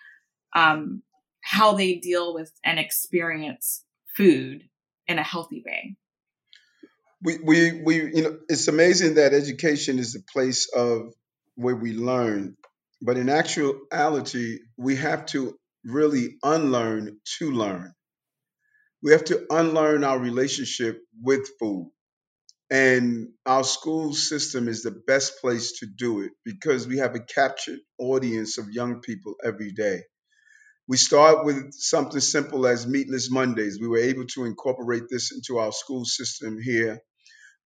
um, 0.55 1.03
how 1.43 1.73
they 1.73 1.95
deal 1.95 2.35
with 2.35 2.53
and 2.65 2.79
experience 2.79 3.85
food 4.17 4.69
in 5.07 5.19
a 5.19 5.23
healthy 5.23 5.63
way. 5.65 5.97
We, 7.23 7.39
we, 7.39 7.83
we, 7.83 7.97
you 8.17 8.23
know, 8.23 8.39
it's 8.49 8.69
amazing 8.69 9.15
that 9.15 9.35
education 9.35 9.99
is 9.99 10.15
the 10.15 10.23
place 10.33 10.71
of 10.75 11.13
where 11.55 11.77
we 11.77 11.93
learn 11.93 12.57
but 13.03 13.17
in 13.17 13.29
actuality, 13.29 14.59
we 14.77 14.97
have 14.97 15.27
to 15.27 15.59
really 15.85 16.37
unlearn 16.43 17.19
to 17.39 17.51
learn. 17.51 17.95
We 19.03 19.13
have 19.13 19.25
to 19.27 19.47
unlearn 19.51 20.05
our 20.05 20.19
relationship 20.19 21.03
with 21.23 21.49
food. 21.61 21.91
And 22.71 23.31
our 23.47 23.65
school 23.65 24.15
system 24.15 24.69
is 24.69 24.83
the 24.83 24.93
best 24.93 25.41
place 25.41 25.81
to 25.81 25.87
do 25.87 26.23
it 26.23 26.33
because 26.45 26.89
we 26.89 26.99
have 26.99 27.15
a 27.15 27.21
captured 27.21 27.81
audience 27.99 28.59
of 28.59 28.71
young 28.71 29.01
people 29.01 29.35
every 29.45 29.73
day. 29.73 30.03
we 30.89 30.99
start 30.99 31.47
with 31.47 31.73
something 31.73 32.21
simple 32.21 32.67
as 32.67 32.87
meatless 32.87 33.31
Mondays. 33.31 33.79
We 33.81 33.89
were 33.89 34.01
able 34.01 34.27
to 34.35 34.45
incorporate 34.45 35.05
this 35.11 35.33
into 35.33 35.59
our 35.59 35.73
school 35.73 36.05
system 36.05 36.59
here. 36.63 37.01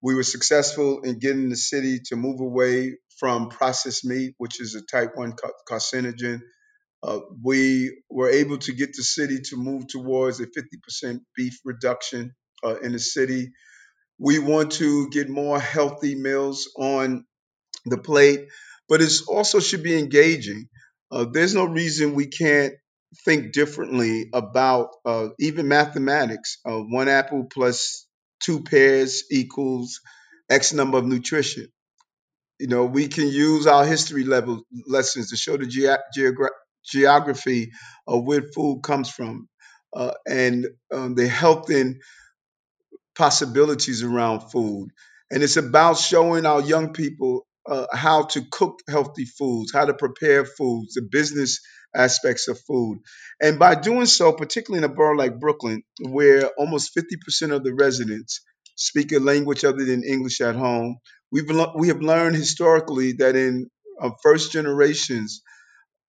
We 0.02 0.16
were 0.16 0.24
successful 0.24 1.02
in 1.04 1.20
getting 1.20 1.50
the 1.50 1.58
city 1.58 2.02
to 2.08 2.16
move 2.18 2.42
away 2.42 2.98
from 3.20 3.50
processed 3.50 4.06
meat, 4.06 4.36
which 4.38 4.62
is 4.62 4.76
a 4.76 4.82
type 4.84 5.12
1 5.16 5.34
carcinogen. 5.70 6.42
Uh, 7.04 7.22
we 7.44 8.02
were 8.10 8.32
able 8.32 8.60
to 8.60 8.74
get 8.74 8.96
the 8.96 9.04
city 9.04 9.42
to 9.42 9.58
move 9.58 9.88
towards 9.88 10.42
a 10.42 10.48
50% 10.48 11.20
beef 11.38 11.60
reduction 11.66 12.34
uh, 12.66 12.78
in 12.80 12.94
the 12.94 13.00
city. 13.00 13.52
We 14.20 14.40
want 14.40 14.74
to 14.74 15.10
get 15.10 15.30
more 15.30 15.60
healthy 15.60 16.16
meals 16.16 16.70
on 16.78 17.26
the 17.86 18.00
plate, 18.00 18.48
but 18.90 19.02
it 19.02 19.14
also 19.30 19.62
should 19.62 19.84
be 19.84 20.00
engaging. 20.00 20.68
Uh, 21.12 21.26
there's 21.32 21.56
no 21.56 21.66
reason 21.66 22.16
we 22.16 22.28
can't 22.28 22.76
think 23.26 23.54
differently 23.54 24.30
about 24.34 24.90
uh, 25.06 25.30
even 25.40 25.70
mathematics. 25.70 26.60
Uh, 26.66 26.80
one 26.80 27.10
apple 27.10 27.46
plus 27.54 28.08
two 28.42 28.64
pears 28.64 29.26
equals 29.32 30.02
X 30.50 30.74
number 30.74 31.00
of 31.00 31.06
nutrition. 31.06 31.68
You 32.60 32.68
know, 32.68 32.86
we 32.86 33.08
can 33.08 33.28
use 33.28 33.68
our 33.68 33.86
history 33.86 34.24
level 34.24 34.64
lessons 34.88 35.32
to 35.32 35.38
show 35.38 35.58
the 35.58 35.68
ge- 35.68 36.18
geogra- 36.18 36.50
geography 36.86 37.72
of 38.08 38.24
where 38.26 38.44
food 38.44 38.82
comes 38.84 39.10
from 39.10 39.48
uh, 39.96 40.14
and 40.28 40.68
um, 40.94 41.16
the 41.16 41.28
health 41.28 41.70
and 41.70 42.02
possibilities 43.16 44.04
around 44.04 44.42
food. 44.52 44.90
And 45.32 45.44
it's 45.44 45.58
about 45.58 45.98
showing 45.98 46.46
our 46.46 46.62
young 46.62 46.94
people 46.94 47.46
uh, 47.68 47.86
how 47.94 48.24
to 48.24 48.42
cook 48.52 48.80
healthy 48.90 49.26
foods, 49.26 49.72
how 49.74 49.86
to 49.86 49.94
prepare 49.94 50.46
foods, 50.46 50.94
the 50.94 51.08
business 51.10 51.60
aspects 51.96 52.48
of 52.48 52.60
food. 52.68 53.00
And 53.42 53.60
by 53.60 53.76
doing 53.76 54.06
so, 54.06 54.34
particularly 54.34 54.84
in 54.84 54.92
a 54.92 54.94
borough 54.94 55.18
like 55.18 55.40
Brooklyn, 55.40 55.84
where 56.02 56.48
almost 56.58 56.96
50% 56.98 57.54
of 57.54 57.64
the 57.64 57.74
residents 57.74 58.42
speak 58.76 59.12
a 59.12 59.20
language 59.20 59.64
other 59.64 59.86
than 59.86 60.04
English 60.04 60.42
at 60.42 60.56
home, 60.56 60.98
we've, 61.32 61.50
we 61.78 61.88
have 61.90 62.02
learned 62.02 62.36
historically 62.36 63.14
that 63.14 63.36
in 63.36 63.70
uh, 64.02 64.10
first 64.24 64.52
generations, 64.52 65.42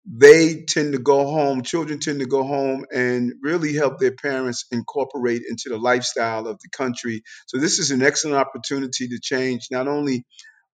they 0.06 0.64
tend 0.68 0.92
to 0.92 0.98
go 0.98 1.24
home, 1.26 1.62
children 1.62 1.98
tend 1.98 2.20
to 2.20 2.26
go 2.26 2.42
home 2.42 2.84
and 2.92 3.32
really 3.42 3.74
help 3.74 3.98
their 3.98 4.12
parents 4.12 4.66
incorporate 4.70 5.42
into 5.48 5.70
the 5.70 5.78
lifestyle 5.78 6.46
of 6.46 6.58
the 6.60 6.68
country. 6.70 7.22
So, 7.46 7.58
this 7.58 7.78
is 7.78 7.90
an 7.90 8.02
excellent 8.02 8.36
opportunity 8.36 9.08
to 9.08 9.18
change 9.18 9.68
not 9.70 9.88
only 9.88 10.26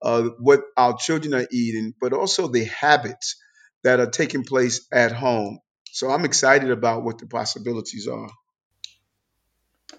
uh, 0.03 0.23
what 0.39 0.63
our 0.77 0.97
children 0.97 1.35
are 1.35 1.47
eating, 1.51 1.95
but 2.01 2.13
also 2.13 2.49
the 2.49 2.65
habits 2.65 3.37
that 3.85 4.01
are 4.01 4.11
taking 4.11 4.43
place 4.43 4.87
at 4.93 5.13
home. 5.13 5.61
So, 5.93 6.11
I'm 6.11 6.25
excited 6.25 6.71
about 6.71 7.05
what 7.05 7.19
the 7.19 7.27
possibilities 7.27 8.09
are. 8.09 8.31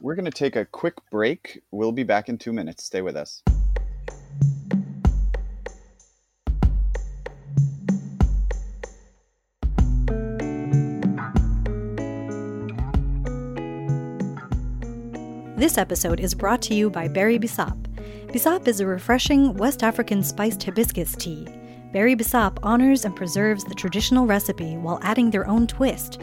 We're 0.02 0.16
going 0.16 0.26
to 0.26 0.32
take 0.32 0.56
a 0.56 0.66
quick 0.66 0.96
break. 1.10 1.62
We'll 1.72 1.92
be 1.92 2.04
back 2.04 2.28
in 2.28 2.38
two 2.38 2.54
minutes. 2.54 2.84
Stay 2.84 3.02
with 3.02 3.16
us. 3.16 3.44
This 15.62 15.78
episode 15.78 16.20
is 16.20 16.34
brought 16.34 16.60
to 16.64 16.74
you 16.74 16.90
by 16.90 17.08
Berry 17.08 17.38
Bissap. 17.38 17.78
Bissap 18.30 18.68
is 18.68 18.80
a 18.80 18.88
refreshing 18.88 19.54
West 19.54 19.84
African 19.84 20.24
spiced 20.24 20.64
hibiscus 20.64 21.16
tea. 21.16 21.48
Berry 21.94 22.16
Bissap 22.16 22.58
honors 22.64 23.06
and 23.06 23.16
preserves 23.16 23.64
the 23.64 23.76
traditional 23.76 24.26
recipe 24.26 24.76
while 24.78 24.98
adding 25.04 25.30
their 25.30 25.48
own 25.48 25.68
twist. 25.68 26.20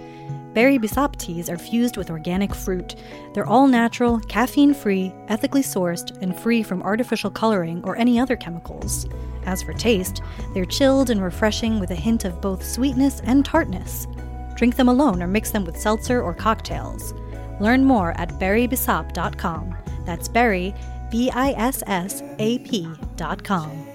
Berry 0.55 0.77
Bissap 0.77 1.15
teas 1.19 1.49
are 1.49 1.57
fused 1.57 1.97
with 1.97 2.11
organic 2.11 2.53
fruit. 2.53 2.97
They're 3.33 3.47
all 3.47 3.69
natural, 3.69 4.19
caffeine 4.23 4.75
free, 4.75 5.15
ethically 5.29 5.63
sourced, 5.63 6.21
and 6.21 6.37
free 6.37 6.65
from 6.65 6.83
artificial 6.83 7.31
coloring 7.31 7.81
or 7.85 7.95
any 7.95 8.19
other 8.19 8.35
chemicals. 8.35 9.07
As 9.47 9.63
for 9.63 9.73
taste, 9.73 10.21
they're 10.53 10.65
chilled 10.65 11.11
and 11.11 11.23
refreshing 11.23 11.79
with 11.79 11.93
a 11.93 11.95
hint 11.95 12.25
of 12.25 12.41
both 12.41 12.67
sweetness 12.67 13.21
and 13.21 13.45
tartness. 13.45 14.09
Drink 14.57 14.75
them 14.75 14.89
alone 14.89 15.23
or 15.23 15.29
mix 15.29 15.53
them 15.53 15.65
with 15.65 15.81
seltzer 15.81 16.21
or 16.21 16.35
cocktails. 16.35 17.15
Learn 17.61 17.85
more 17.85 18.19
at 18.21 18.29
berrybissap.com. 18.41 19.77
That's 20.05 20.29
Berry, 20.29 20.75
B 21.11 21.31
I 21.31 21.53
S 21.53 21.83
S 21.87 22.23
A 22.39 22.59
P.com. 22.61 23.87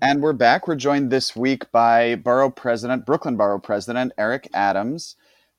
And 0.00 0.22
we're 0.22 0.34
back. 0.34 0.68
We're 0.68 0.76
joined 0.76 1.10
this 1.10 1.34
week 1.34 1.70
by 1.72 2.16
Borough 2.16 2.50
President, 2.50 3.06
Brooklyn 3.06 3.36
Borough 3.36 3.58
President 3.58 4.12
Eric 4.18 4.48
Adams. 4.52 5.16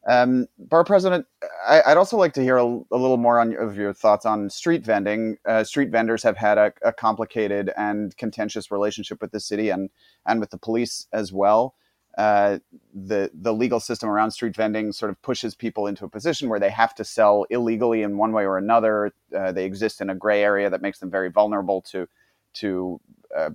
Um, 0.07 0.45
Borough 0.59 0.83
President, 0.83 1.25
I, 1.67 1.81
would 1.87 1.97
also 1.97 2.15
like 2.15 2.33
to 2.33 2.43
hear 2.43 2.57
a, 2.57 2.63
a 2.63 2.95
little 2.95 3.17
more 3.17 3.39
on, 3.39 3.55
of 3.57 3.75
your 3.75 3.91
thoughts 3.91 4.23
on 4.23 4.51
street 4.51 4.85
vending. 4.85 5.37
Uh, 5.47 5.63
street 5.63 5.89
vendors 5.89 6.21
have 6.21 6.37
had 6.37 6.59
a, 6.59 6.71
a, 6.83 6.93
complicated 6.93 7.71
and 7.75 8.15
contentious 8.17 8.69
relationship 8.69 9.19
with 9.19 9.31
the 9.31 9.39
city 9.39 9.71
and, 9.71 9.89
and 10.27 10.39
with 10.39 10.51
the 10.51 10.59
police 10.59 11.07
as 11.11 11.33
well 11.33 11.73
uh, 12.17 12.59
the 12.93 13.29
the 13.33 13.53
legal 13.53 13.79
system 13.79 14.09
around 14.09 14.31
street 14.31 14.55
vending 14.55 14.93
sort 14.93 15.09
of 15.09 15.21
pushes 15.21 15.53
people 15.53 15.87
into 15.87 16.05
a 16.05 16.09
position 16.09 16.47
where 16.47 16.59
they 16.59 16.69
have 16.69 16.95
to 16.95 17.03
sell 17.03 17.45
illegally 17.49 18.03
in 18.03 18.17
one 18.17 18.31
way 18.31 18.45
or 18.45 18.57
another. 18.57 19.13
Uh, 19.35 19.51
they 19.51 19.65
exist 19.65 19.99
in 19.99 20.09
a 20.09 20.15
gray 20.15 20.41
area 20.41 20.69
that 20.69 20.81
makes 20.81 20.99
them 20.99 21.11
very 21.11 21.29
vulnerable 21.29 21.81
to 21.81 22.07
to 22.53 23.01
uh, 23.35 23.49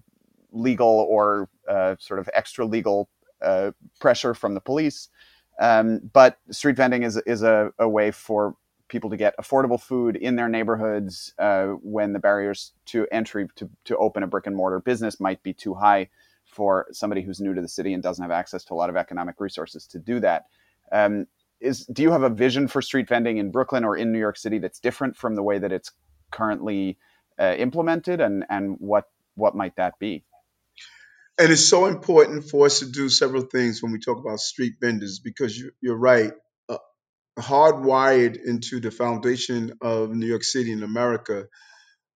legal 0.52 1.06
or 1.08 1.48
uh, 1.68 1.96
sort 1.98 2.20
of 2.20 2.28
extra 2.34 2.66
legal 2.66 3.08
uh, 3.40 3.70
pressure 3.98 4.34
from 4.34 4.52
the 4.52 4.60
police. 4.60 5.08
Um, 5.58 6.10
but 6.12 6.38
street 6.50 6.76
vending 6.76 7.02
is 7.02 7.16
is 7.24 7.42
a, 7.42 7.72
a, 7.78 7.88
way 7.88 8.10
for 8.10 8.56
people 8.88 9.08
to 9.08 9.16
get 9.16 9.34
affordable 9.38 9.80
food 9.80 10.16
in 10.16 10.36
their 10.36 10.48
neighborhoods 10.48 11.32
when 11.82 12.12
the 12.12 12.18
barriers 12.18 12.72
to 12.86 13.06
entry 13.10 13.48
to, 13.56 13.70
to 13.84 13.96
open 13.96 14.22
a 14.22 14.26
brick 14.26 14.46
and 14.46 14.56
mortar 14.56 14.80
business 14.80 15.18
might 15.18 15.42
be 15.42 15.54
too 15.54 15.74
high 15.74 16.08
for 16.50 16.86
somebody 16.92 17.22
who's 17.22 17.40
new 17.40 17.54
to 17.54 17.62
the 17.62 17.68
city 17.68 17.92
and 17.92 18.02
doesn't 18.02 18.22
have 18.22 18.30
access 18.30 18.64
to 18.64 18.74
a 18.74 18.76
lot 18.76 18.90
of 18.90 18.96
economic 18.96 19.36
resources 19.38 19.86
to 19.88 19.98
do 19.98 20.20
that. 20.20 20.44
Um, 20.92 21.26
is 21.60 21.84
do 21.86 22.02
you 22.02 22.10
have 22.10 22.22
a 22.22 22.30
vision 22.30 22.68
for 22.68 22.80
street 22.82 23.08
vending 23.08 23.36
in 23.36 23.50
Brooklyn 23.50 23.84
or 23.84 23.96
in 23.96 24.12
New 24.12 24.18
York 24.18 24.36
City 24.36 24.58
that's 24.58 24.80
different 24.80 25.16
from 25.16 25.34
the 25.34 25.42
way 25.42 25.58
that 25.58 25.72
it's 25.72 25.90
currently 26.30 26.98
uh, 27.38 27.54
implemented, 27.58 28.20
and 28.20 28.44
and 28.48 28.76
what 28.78 29.04
what 29.34 29.54
might 29.54 29.76
that 29.76 29.98
be? 29.98 30.24
And 31.38 31.50
it's 31.50 31.66
so 31.66 31.86
important 31.86 32.44
for 32.50 32.66
us 32.66 32.80
to 32.80 32.90
do 32.90 33.08
several 33.08 33.42
things 33.42 33.82
when 33.82 33.92
we 33.92 33.98
talk 33.98 34.18
about 34.18 34.40
street 34.40 34.74
vendors 34.80 35.20
because 35.20 35.56
you, 35.58 35.92
are 35.92 35.96
right. 35.96 36.32
Uh, 36.68 36.76
hardwired 37.38 38.38
into 38.44 38.80
the 38.80 38.90
foundation 38.90 39.72
of 39.80 40.10
New 40.10 40.26
York 40.26 40.44
City 40.44 40.72
in 40.72 40.82
America 40.82 41.46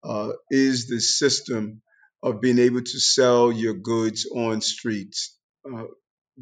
uh, 0.03 0.33
is 0.51 0.89
the 0.89 1.01
system 1.01 1.81
of 2.25 2.41
being 2.41 2.59
able 2.59 2.81
to 2.81 2.99
sell 3.01 3.53
your 3.53 3.75
goods 3.75 4.27
on 4.35 4.63
streets. 4.63 5.37
Uh, 5.71 5.85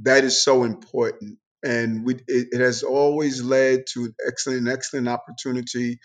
that 0.02 0.22
is 0.22 0.42
so 0.42 0.62
important. 0.62 1.38
And 1.64 2.04
we, 2.04 2.14
it, 2.14 2.48
it, 2.52 2.60
has 2.60 2.84
always 2.84 3.42
led 3.42 3.84
to 3.94 4.04
an 4.04 4.14
excellent, 4.26 4.68
excellent 4.68 5.08
opportunity 5.08 5.98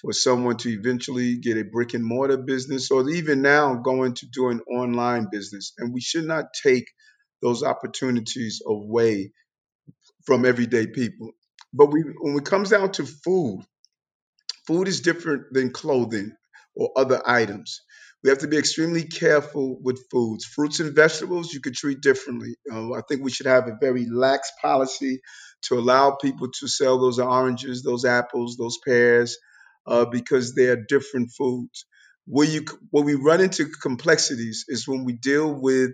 for 0.00 0.12
someone 0.12 0.58
to 0.58 0.70
eventually 0.70 1.36
get 1.36 1.56
a 1.56 1.64
brick 1.64 1.94
and 1.94 2.04
mortar 2.04 2.36
business 2.36 2.90
or 2.90 3.08
even 3.08 3.40
now 3.40 3.74
going 3.74 4.14
to 4.14 4.26
do 4.26 4.50
an 4.50 4.60
online 4.70 5.28
business. 5.32 5.72
And 5.78 5.94
we 5.94 6.02
should 6.02 6.26
not 6.26 6.46
take 6.62 6.86
those 7.40 7.62
opportunities 7.62 8.60
away 8.66 9.32
from 10.26 10.44
everyday 10.44 10.86
people. 10.86 11.30
But 11.72 11.86
we, 11.86 12.02
when 12.20 12.36
it 12.36 12.44
comes 12.44 12.68
down 12.68 12.92
to 12.92 13.06
food, 13.06 13.64
food 14.66 14.88
is 14.88 15.00
different 15.00 15.52
than 15.52 15.70
clothing 15.70 16.32
or 16.74 16.90
other 16.96 17.22
items. 17.26 17.80
We 18.22 18.30
have 18.30 18.40
to 18.40 18.48
be 18.48 18.58
extremely 18.58 19.04
careful 19.04 19.78
with 19.82 20.10
foods. 20.10 20.44
Fruits 20.44 20.80
and 20.80 20.94
vegetables, 20.94 21.54
you 21.54 21.60
could 21.60 21.74
treat 21.74 22.02
differently. 22.02 22.56
Uh, 22.70 22.92
I 22.92 23.02
think 23.08 23.22
we 23.24 23.30
should 23.32 23.46
have 23.46 23.68
a 23.68 23.78
very 23.80 24.06
lax 24.10 24.52
policy 24.62 25.22
to 25.64 25.78
allow 25.78 26.16
people 26.22 26.50
to 26.60 26.68
sell 26.68 27.00
those 27.00 27.18
oranges, 27.18 27.82
those 27.82 28.04
apples, 28.04 28.56
those 28.58 28.78
pears, 28.84 29.38
uh, 29.86 30.04
because 30.04 30.54
they 30.54 30.66
are 30.68 30.76
different 30.88 31.30
foods. 31.36 31.86
Where 32.26 32.46
you 32.48 32.64
where 32.90 33.04
we 33.04 33.14
run 33.14 33.40
into 33.40 33.66
complexities 33.66 34.66
is 34.68 34.86
when 34.86 35.04
we 35.04 35.14
deal 35.14 35.52
with 35.52 35.92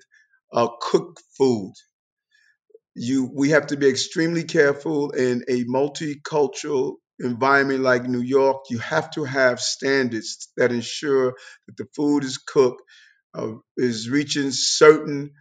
uh, 0.52 0.68
cooked 0.82 1.22
food. 1.38 1.72
You 2.96 3.30
we 3.34 3.50
have 3.50 3.68
to 3.68 3.78
be 3.78 3.88
extremely 3.88 4.44
careful 4.44 5.12
in 5.12 5.44
a 5.48 5.64
multicultural 5.64 6.96
environment 7.20 7.80
like 7.80 8.04
New 8.04 8.20
York, 8.22 8.64
you 8.70 8.78
have 8.78 9.10
to 9.12 9.24
have 9.24 9.60
standards 9.60 10.48
that 10.56 10.72
ensure 10.72 11.34
that 11.66 11.76
the 11.76 11.86
food 11.96 12.24
is 12.24 12.38
cooked, 12.38 12.82
uh, 13.34 13.54
is 13.76 14.08
reaching 14.08 14.50
certain 14.50 15.32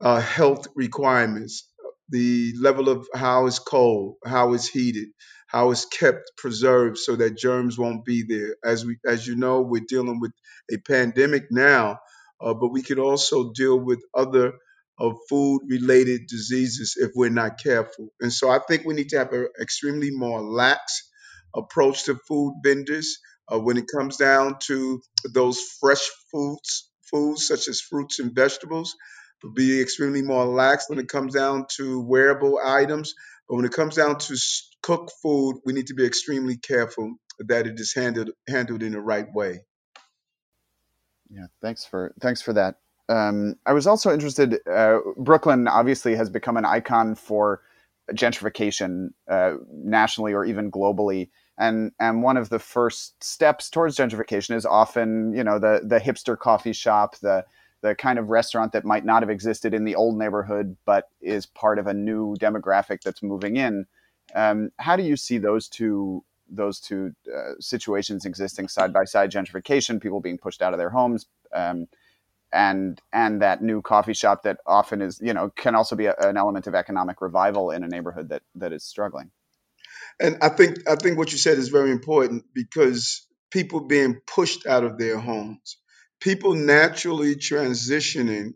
uh, 0.00 0.20
health 0.20 0.66
requirements. 0.74 1.70
The 2.10 2.54
level 2.60 2.88
of 2.88 3.08
how 3.14 3.46
it's 3.46 3.58
cold, 3.58 4.16
how 4.24 4.52
it's 4.54 4.68
heated, 4.68 5.08
how 5.48 5.72
it's 5.72 5.86
kept 5.86 6.32
preserved 6.36 6.98
so 6.98 7.16
that 7.16 7.36
germs 7.36 7.78
won't 7.78 8.04
be 8.04 8.22
there. 8.28 8.56
As 8.64 8.84
we, 8.84 8.98
as 9.04 9.26
you 9.26 9.36
know, 9.36 9.62
we're 9.62 9.84
dealing 9.88 10.20
with 10.20 10.32
a 10.72 10.78
pandemic 10.78 11.46
now, 11.50 11.98
uh, 12.40 12.54
but 12.54 12.68
we 12.68 12.82
could 12.82 12.98
also 13.00 13.52
deal 13.52 13.78
with 13.78 14.00
other 14.14 14.52
of 14.98 15.16
food 15.28 15.60
related 15.68 16.26
diseases 16.28 16.96
if 16.96 17.12
we're 17.14 17.30
not 17.30 17.58
careful. 17.62 18.08
And 18.20 18.32
so 18.32 18.48
I 18.50 18.60
think 18.60 18.84
we 18.84 18.94
need 18.94 19.10
to 19.10 19.18
have 19.18 19.32
an 19.32 19.48
extremely 19.60 20.10
more 20.10 20.40
lax 20.40 21.10
approach 21.56 22.04
to 22.04 22.16
food 22.28 22.54
vendors 22.62 23.18
uh, 23.52 23.58
when 23.58 23.76
it 23.76 23.86
comes 23.94 24.16
down 24.16 24.56
to 24.66 25.00
those 25.32 25.60
fresh 25.80 26.10
foods, 26.30 26.90
foods 27.10 27.46
such 27.46 27.68
as 27.68 27.80
fruits 27.80 28.18
and 28.18 28.34
vegetables. 28.34 28.94
Be 29.54 29.80
extremely 29.80 30.22
more 30.22 30.44
lax 30.44 30.88
when 30.88 30.98
it 30.98 31.08
comes 31.08 31.34
down 31.34 31.66
to 31.76 32.00
wearable 32.00 32.58
items. 32.64 33.14
But 33.48 33.56
when 33.56 33.64
it 33.64 33.72
comes 33.72 33.94
down 33.94 34.18
to 34.18 34.36
cooked 34.82 35.12
food, 35.22 35.60
we 35.64 35.72
need 35.72 35.86
to 35.88 35.94
be 35.94 36.04
extremely 36.04 36.56
careful 36.56 37.14
that 37.40 37.66
it 37.66 37.78
is 37.78 37.94
handled 37.94 38.30
handled 38.48 38.82
in 38.82 38.92
the 38.92 39.00
right 39.00 39.26
way. 39.32 39.60
Yeah, 41.30 41.46
thanks 41.60 41.84
for 41.84 42.14
thanks 42.20 42.42
for 42.42 42.52
that. 42.54 42.76
Um, 43.08 43.56
I 43.64 43.72
was 43.72 43.86
also 43.86 44.12
interested. 44.12 44.58
Uh, 44.68 44.98
Brooklyn 45.16 45.68
obviously 45.68 46.16
has 46.16 46.30
become 46.30 46.56
an 46.56 46.64
icon 46.64 47.14
for 47.14 47.62
gentrification 48.12 49.10
uh, 49.28 49.54
nationally 49.70 50.32
or 50.32 50.44
even 50.44 50.70
globally, 50.70 51.30
and 51.58 51.92
and 51.98 52.22
one 52.22 52.36
of 52.36 52.48
the 52.48 52.58
first 52.58 53.22
steps 53.22 53.70
towards 53.70 53.96
gentrification 53.96 54.54
is 54.54 54.66
often 54.66 55.32
you 55.34 55.44
know 55.44 55.58
the 55.58 55.80
the 55.84 55.98
hipster 55.98 56.38
coffee 56.38 56.72
shop, 56.72 57.16
the 57.18 57.44
the 57.82 57.94
kind 57.94 58.18
of 58.18 58.30
restaurant 58.30 58.72
that 58.72 58.84
might 58.84 59.04
not 59.04 59.22
have 59.22 59.30
existed 59.30 59.74
in 59.74 59.84
the 59.84 59.94
old 59.94 60.18
neighborhood 60.18 60.76
but 60.84 61.08
is 61.20 61.46
part 61.46 61.78
of 61.78 61.86
a 61.86 61.94
new 61.94 62.34
demographic 62.36 63.00
that's 63.02 63.22
moving 63.22 63.56
in. 63.56 63.86
Um, 64.34 64.70
how 64.78 64.96
do 64.96 65.02
you 65.02 65.16
see 65.16 65.38
those 65.38 65.68
two 65.68 66.24
those 66.48 66.80
two 66.80 67.12
uh, 67.34 67.52
situations 67.58 68.24
existing 68.24 68.68
side 68.68 68.92
by 68.92 69.04
side? 69.04 69.30
Gentrification, 69.30 70.00
people 70.00 70.20
being 70.20 70.38
pushed 70.38 70.62
out 70.62 70.72
of 70.72 70.78
their 70.78 70.90
homes. 70.90 71.26
Um, 71.52 71.86
and 72.52 73.00
and 73.12 73.42
that 73.42 73.62
new 73.62 73.82
coffee 73.82 74.14
shop 74.14 74.42
that 74.44 74.58
often 74.66 75.02
is 75.02 75.20
you 75.22 75.34
know 75.34 75.50
can 75.56 75.74
also 75.74 75.96
be 75.96 76.06
a, 76.06 76.14
an 76.20 76.36
element 76.36 76.66
of 76.66 76.74
economic 76.74 77.20
revival 77.20 77.70
in 77.70 77.82
a 77.82 77.88
neighborhood 77.88 78.28
that 78.28 78.42
that 78.54 78.72
is 78.72 78.84
struggling 78.84 79.30
and 80.20 80.38
i 80.42 80.48
think 80.48 80.78
i 80.88 80.96
think 80.96 81.18
what 81.18 81.32
you 81.32 81.38
said 81.38 81.58
is 81.58 81.68
very 81.68 81.90
important 81.92 82.44
because 82.54 83.26
people 83.50 83.80
being 83.80 84.20
pushed 84.26 84.66
out 84.66 84.84
of 84.84 84.98
their 84.98 85.18
homes 85.18 85.78
people 86.20 86.54
naturally 86.54 87.36
transitioning 87.36 88.52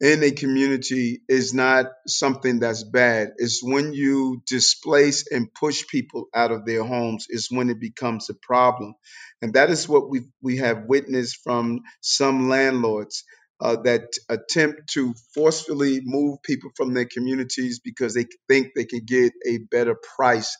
in 0.00 0.24
a 0.24 0.32
community 0.32 1.22
is 1.28 1.54
not 1.54 1.88
something 2.06 2.60
that's 2.60 2.84
bad. 2.84 3.30
It's 3.38 3.62
when 3.64 3.94
you 3.94 4.44
displace 4.46 5.26
and 5.32 5.52
push 5.54 5.88
people 5.88 6.28
out 6.36 6.52
of 6.52 6.66
their 6.66 6.84
homes 6.84 7.26
is 7.30 7.48
when 7.50 7.70
it 7.70 7.80
becomes 7.80 8.30
a 8.30 8.36
problem. 8.36 8.94
And 9.42 9.54
that 9.56 9.70
is 9.70 9.90
what 9.90 10.10
we 10.10 10.22
we 10.42 10.58
have 10.58 10.84
witnessed 10.88 11.40
from 11.44 11.80
some 12.02 12.48
landlords 12.50 13.24
uh, 13.60 13.78
that 13.84 14.08
attempt 14.30 14.90
to 14.94 15.14
forcefully 15.34 16.00
move 16.04 16.44
people 16.44 16.70
from 16.76 16.94
their 16.94 17.06
communities 17.06 17.80
because 17.80 18.14
they 18.14 18.26
think 18.48 18.68
they 18.76 18.86
can 18.86 19.02
get 19.06 19.34
a 19.48 19.58
better 19.72 19.96
price 20.16 20.56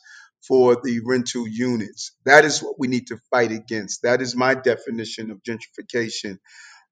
for 0.47 0.77
the 0.83 1.01
rental 1.05 1.47
units. 1.47 2.13
That 2.25 2.45
is 2.45 2.61
what 2.61 2.75
we 2.79 2.87
need 2.87 3.07
to 3.07 3.17
fight 3.31 3.51
against. 3.51 4.03
That 4.03 4.21
is 4.21 4.35
my 4.35 4.55
definition 4.55 5.31
of 5.31 5.41
gentrification 5.43 6.37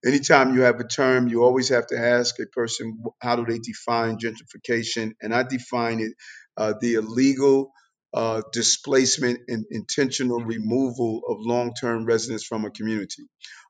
anytime 0.06 0.54
you 0.54 0.62
have 0.62 0.80
a 0.80 0.84
term, 0.88 1.28
you 1.28 1.44
always 1.44 1.68
have 1.70 1.86
to 1.88 1.98
ask 1.98 2.38
a 2.40 2.46
person 2.46 3.02
how 3.20 3.36
do 3.36 3.46
they 3.46 3.58
define 3.58 4.18
gentrification, 4.18 5.12
and 5.20 5.34
I 5.34 5.42
define 5.44 6.00
it 6.00 6.12
uh, 6.56 6.74
the 6.80 6.94
illegal 6.94 7.72
uh, 8.14 8.42
displacement 8.52 9.40
and 9.48 9.66
intentional 9.70 10.40
removal 10.40 11.22
of 11.28 11.38
long-term 11.40 12.06
residents 12.06 12.44
from 12.44 12.64
a 12.64 12.70
community. 12.70 13.24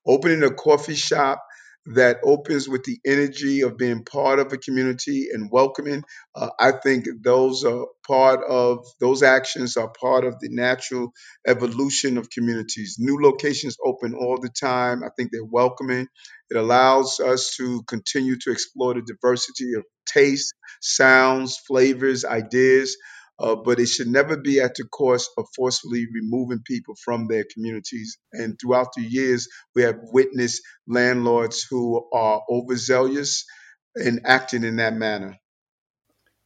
Opening 0.06 0.42
a 0.44 0.52
coffee 0.54 0.94
shop 0.94 1.44
that 1.86 2.18
opens 2.24 2.68
with 2.68 2.84
the 2.84 2.98
energy 3.06 3.62
of 3.62 3.76
being 3.78 4.04
part 4.04 4.38
of 4.38 4.52
a 4.52 4.58
community 4.58 5.28
and 5.32 5.50
welcoming. 5.50 6.04
Uh, 6.34 6.50
I 6.60 6.72
think 6.72 7.06
those 7.24 7.64
are 7.64 7.86
part 8.06 8.40
of 8.48 8.86
those 9.00 9.22
actions 9.22 9.76
are 9.76 9.90
part 10.00 10.24
of 10.24 10.38
the 10.40 10.48
natural 10.50 11.12
evolution 11.46 12.18
of 12.18 12.30
communities. 12.30 12.96
New 12.98 13.18
locations 13.22 13.76
open 13.84 14.14
all 14.14 14.38
the 14.40 14.50
time. 14.50 15.02
I 15.04 15.08
think 15.16 15.32
they're 15.32 15.44
welcoming. 15.44 16.08
It 16.50 16.56
allows 16.56 17.20
us 17.20 17.54
to 17.58 17.82
continue 17.84 18.38
to 18.40 18.52
explore 18.52 18.94
the 18.94 19.02
diversity 19.02 19.74
of 19.74 19.84
taste, 20.06 20.54
sounds, 20.80 21.58
flavors, 21.66 22.24
ideas 22.24 22.96
uh, 23.40 23.56
but 23.56 23.80
it 23.80 23.86
should 23.86 24.06
never 24.06 24.36
be 24.36 24.60
at 24.60 24.74
the 24.74 24.84
cost 24.84 25.30
of 25.38 25.46
forcefully 25.56 26.06
removing 26.12 26.60
people 26.64 26.94
from 27.02 27.26
their 27.26 27.44
communities. 27.52 28.18
And 28.32 28.58
throughout 28.60 28.88
the 28.94 29.02
years, 29.02 29.48
we 29.74 29.82
have 29.82 29.98
witnessed 30.12 30.62
landlords 30.86 31.66
who 31.68 32.06
are 32.12 32.42
overzealous 32.50 33.44
and 33.96 34.20
acting 34.24 34.62
in 34.62 34.76
that 34.76 34.94
manner. 34.94 35.36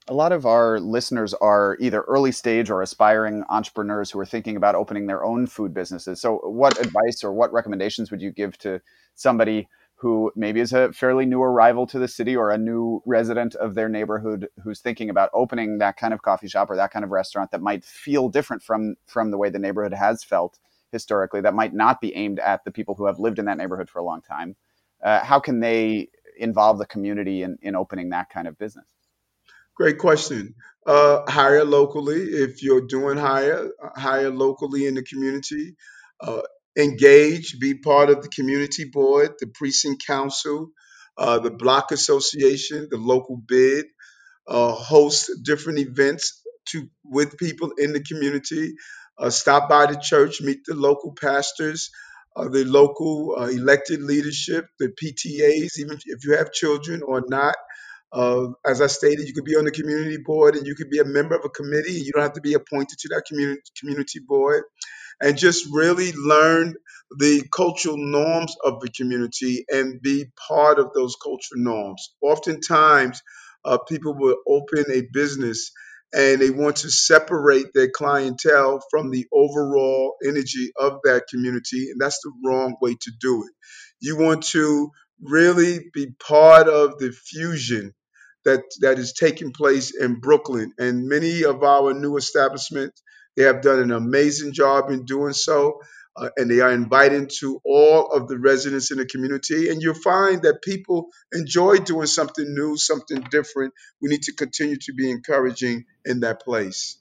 A 0.07 0.15
lot 0.15 0.33
of 0.33 0.45
our 0.45 0.79
listeners 0.79 1.33
are 1.33 1.79
either 1.81 2.03
early 2.03 2.31
stage 2.31 2.69
or 2.69 2.83
aspiring 2.83 3.43
entrepreneurs 3.49 4.11
who 4.11 4.19
are 4.21 4.27
thinking 4.27 4.57
about 4.57 4.75
opening 4.75 5.07
their 5.07 5.25
own 5.25 5.47
food 5.47 5.73
businesses. 5.73 6.21
So, 6.21 6.37
what 6.45 6.79
advice 6.79 7.25
or 7.25 7.33
what 7.33 7.53
recommendations 7.55 8.11
would 8.11 8.21
you 8.21 8.31
give 8.31 8.57
to 8.59 8.81
somebody? 9.15 9.67
Who 9.97 10.33
maybe 10.35 10.61
is 10.61 10.73
a 10.73 10.93
fairly 10.93 11.25
new 11.25 11.41
arrival 11.41 11.87
to 11.87 11.99
the 11.99 12.09
city 12.09 12.37
or 12.37 12.51
a 12.51 12.59
new 12.59 13.01
resident 13.07 13.55
of 13.55 13.75
their 13.75 13.89
neighborhood 13.89 14.49
who's 14.63 14.81
thinking 14.81 15.09
about 15.09 15.31
opening 15.33 15.79
that 15.79 15.97
kind 15.97 16.13
of 16.13 16.23
coffee 16.23 16.49
shop 16.49 16.69
or 16.69 16.77
that 16.77 16.91
kind 16.91 17.05
of 17.05 17.11
restaurant 17.11 17.51
that 17.51 17.63
might 17.63 17.85
feel 17.85 18.29
different 18.29 18.63
from 18.63 18.97
from 19.07 19.31
the 19.31 19.39
way 19.39 19.51
the 19.51 19.59
neighborhood 19.59 19.95
has 19.95 20.25
felt 20.25 20.59
historically 20.93 21.41
that 21.41 21.55
might 21.55 21.75
not 21.75 22.01
be 22.01 22.15
aimed 22.15 22.39
at 22.39 22.65
the 22.65 22.71
people 22.71 22.95
who 22.95 23.07
have 23.07 23.19
lived 23.19 23.39
in 23.39 23.47
that 23.47 23.57
neighborhood 23.57 23.89
for 23.89 23.99
a 23.99 24.05
long 24.05 24.21
time. 24.21 24.57
Uh, 25.03 25.23
how 25.25 25.41
can 25.41 25.61
they 25.61 26.09
involve 26.39 26.79
the 26.79 26.87
community 26.87 27.43
in, 27.43 27.57
in 27.63 27.75
opening 27.75 28.11
that 28.11 28.31
kind 28.31 28.49
of 28.49 28.59
business? 28.59 28.87
Great 29.75 29.99
question. 29.99 30.55
Uh, 30.87 31.23
hire 31.31 31.65
locally. 31.65 32.23
If 32.23 32.63
you're 32.63 32.87
doing 32.87 33.17
hire 33.17 33.71
hire 33.97 34.31
locally 34.31 34.87
in 34.87 34.95
the 34.95 35.03
community 35.03 35.77
uh, 36.21 36.43
engage, 36.79 37.59
be 37.61 37.75
part 37.75 38.11
of 38.11 38.23
the 38.23 38.29
community 38.29 38.85
board, 38.85 39.33
the 39.41 39.49
precinct 39.49 40.05
council, 40.07 40.71
uh, 41.19 41.39
the 41.41 41.51
block 41.51 41.93
association, 41.93 42.89
the 42.91 42.99
local 42.99 43.37
bid, 43.37 43.87
uh, 44.49 44.73
host 44.73 45.31
different 45.45 45.81
events 45.81 46.43
to 46.71 46.89
with 47.05 47.39
people 47.39 47.73
in 47.79 47.95
the 47.95 48.03
community. 48.03 48.75
Uh, 49.19 49.31
stop 49.31 49.69
by 49.71 49.87
the 49.87 49.97
church, 50.01 50.43
meet 50.43 50.61
the 50.67 50.75
local 50.75 51.15
pastors, 51.21 51.91
uh, 52.37 52.49
the 52.49 52.65
local 52.65 53.37
uh, 53.39 53.47
elected 53.49 54.03
leadership, 54.03 54.67
the 54.81 54.89
PTAs, 54.89 55.79
even 55.79 55.99
if 56.07 56.25
you 56.25 56.37
have 56.37 56.53
children 56.53 57.03
or 57.03 57.23
not. 57.29 57.57
Uh, 58.13 58.49
as 58.67 58.81
I 58.83 58.89
stated, 58.89 59.29
you 59.29 59.35
could 59.35 59.45
be 59.45 59.57
on 59.57 59.65
the 59.65 59.73
community 59.73 60.19
board 60.25 60.57
and 60.57 60.67
you 60.67 60.75
could 60.77 60.91
be 60.91 61.01
a 61.01 61.05
member 61.05 61.37
of 61.37 61.45
a 61.45 61.51
committee. 61.51 61.93
You 61.95 62.13
don't 62.13 62.23
have 62.23 62.35
to 62.35 62.43
be 62.43 62.55
appointed 62.55 62.99
to 63.01 63.09
that 63.11 63.25
community 63.29 63.63
community 63.81 64.21
board 64.21 64.65
and 65.21 65.39
just 65.39 65.67
really 65.73 66.13
learn 66.13 66.75
the 67.19 67.45
cultural 67.55 67.97
norms 67.97 68.55
of 68.65 68.81
the 68.81 68.91
community 68.91 69.65
and 69.71 70.01
be 70.03 70.27
part 70.49 70.79
of 70.79 70.93
those 70.95 71.17
cultural 71.23 71.63
norms. 71.63 72.15
Oftentimes, 72.23 73.23
uh, 73.65 73.79
people 73.79 74.15
will 74.15 74.37
open 74.47 74.85
a 74.93 75.03
business 75.13 75.73
and 76.15 76.41
they 76.41 76.51
want 76.51 76.77
to 76.77 76.91
separate 76.91 77.67
their 77.75 77.91
clientele 77.91 78.83
from 78.91 79.11
the 79.11 79.27
overall 79.33 80.17
energy 80.25 80.73
of 80.79 81.01
that 81.05 81.25
community, 81.29 81.91
and 81.91 82.01
that's 82.01 82.21
the 82.23 82.33
wrong 82.45 82.77
way 82.81 82.95
to 83.01 83.13
do 83.21 83.45
it. 83.45 83.53
You 84.01 84.17
want 84.17 84.45
to 84.49 84.91
really 85.21 85.91
be 85.93 86.15
part 86.27 86.69
of 86.69 86.99
the 86.99 87.11
fusion 87.13 87.95
that 88.45 88.63
that 88.81 88.99
is 88.99 89.13
taking 89.13 89.53
place 89.53 89.95
in 89.95 90.21
Brooklyn, 90.21 90.73
and 90.79 91.09
many 91.09 91.45
of 91.45 91.63
our 91.65 91.95
new 91.95 92.17
establishments 92.17 93.03
they 93.37 93.45
have 93.45 93.63
done 93.63 93.81
an 93.81 93.91
amazing 93.91 94.53
job 94.53 94.91
in 94.91 95.05
doing 95.05 95.33
so. 95.33 95.81
Uh, 96.17 96.29
and 96.37 96.49
they 96.49 96.61
are 96.61 96.71
inviting 96.71 97.29
to 97.29 97.61
all 97.65 98.13
of 98.13 98.29
the 98.29 98.39
residents 98.39 98.93
in 98.93 98.99
the 98.99 99.07
community. 99.07 99.69
And 99.69 99.83
you'll 99.83 99.95
find 99.95 100.43
that 100.43 100.63
people 100.63 101.09
enjoy 101.33 101.79
doing 101.79 102.07
something 102.07 102.55
new, 102.55 102.77
something 102.77 103.21
different. 103.33 103.75
We 104.01 104.11
need 104.11 104.23
to 104.23 104.33
continue 104.33 104.77
to 104.77 104.93
be 104.93 105.11
encouraging 105.11 105.87
in 106.05 106.21
that 106.21 106.41
place. 106.41 106.99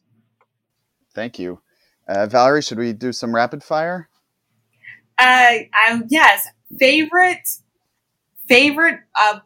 Thank 1.14 1.38
you. 1.38 1.62
Uh, 2.08 2.26
Valerie, 2.26 2.64
should 2.64 2.80
we 2.80 2.92
do 2.94 3.14
some 3.14 3.36
rapid 3.36 3.64
fire? 3.64 4.10
Uh, 5.20 5.58
um, 5.88 6.06
yes. 6.10 6.48
Favorite, 6.80 7.48
favorite, 8.48 9.00
uh, 9.16 9.40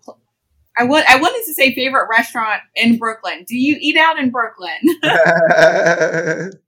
I 0.78 0.86
want, 0.86 1.10
I 1.10 1.20
wanted 1.20 1.44
to 1.46 1.54
say 1.54 1.76
favorite 1.76 2.08
restaurant 2.10 2.62
in 2.74 2.98
Brooklyn. 2.98 3.44
Do 3.46 3.58
you 3.58 3.78
eat 3.82 3.98
out 3.98 4.18
in 4.18 4.30
Brooklyn? 4.30 4.72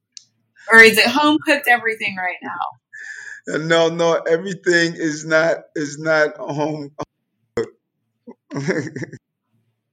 or 0.72 0.80
is 0.80 0.98
it 0.98 1.06
home 1.06 1.38
cooked 1.44 1.68
everything 1.68 2.16
right 2.16 2.36
now? 2.42 3.58
No, 3.58 3.88
no, 3.88 4.14
everything 4.14 4.94
is 4.94 5.24
not 5.24 5.58
is 5.74 5.98
not 5.98 6.36
home. 6.36 6.90
Cooked. 7.56 7.76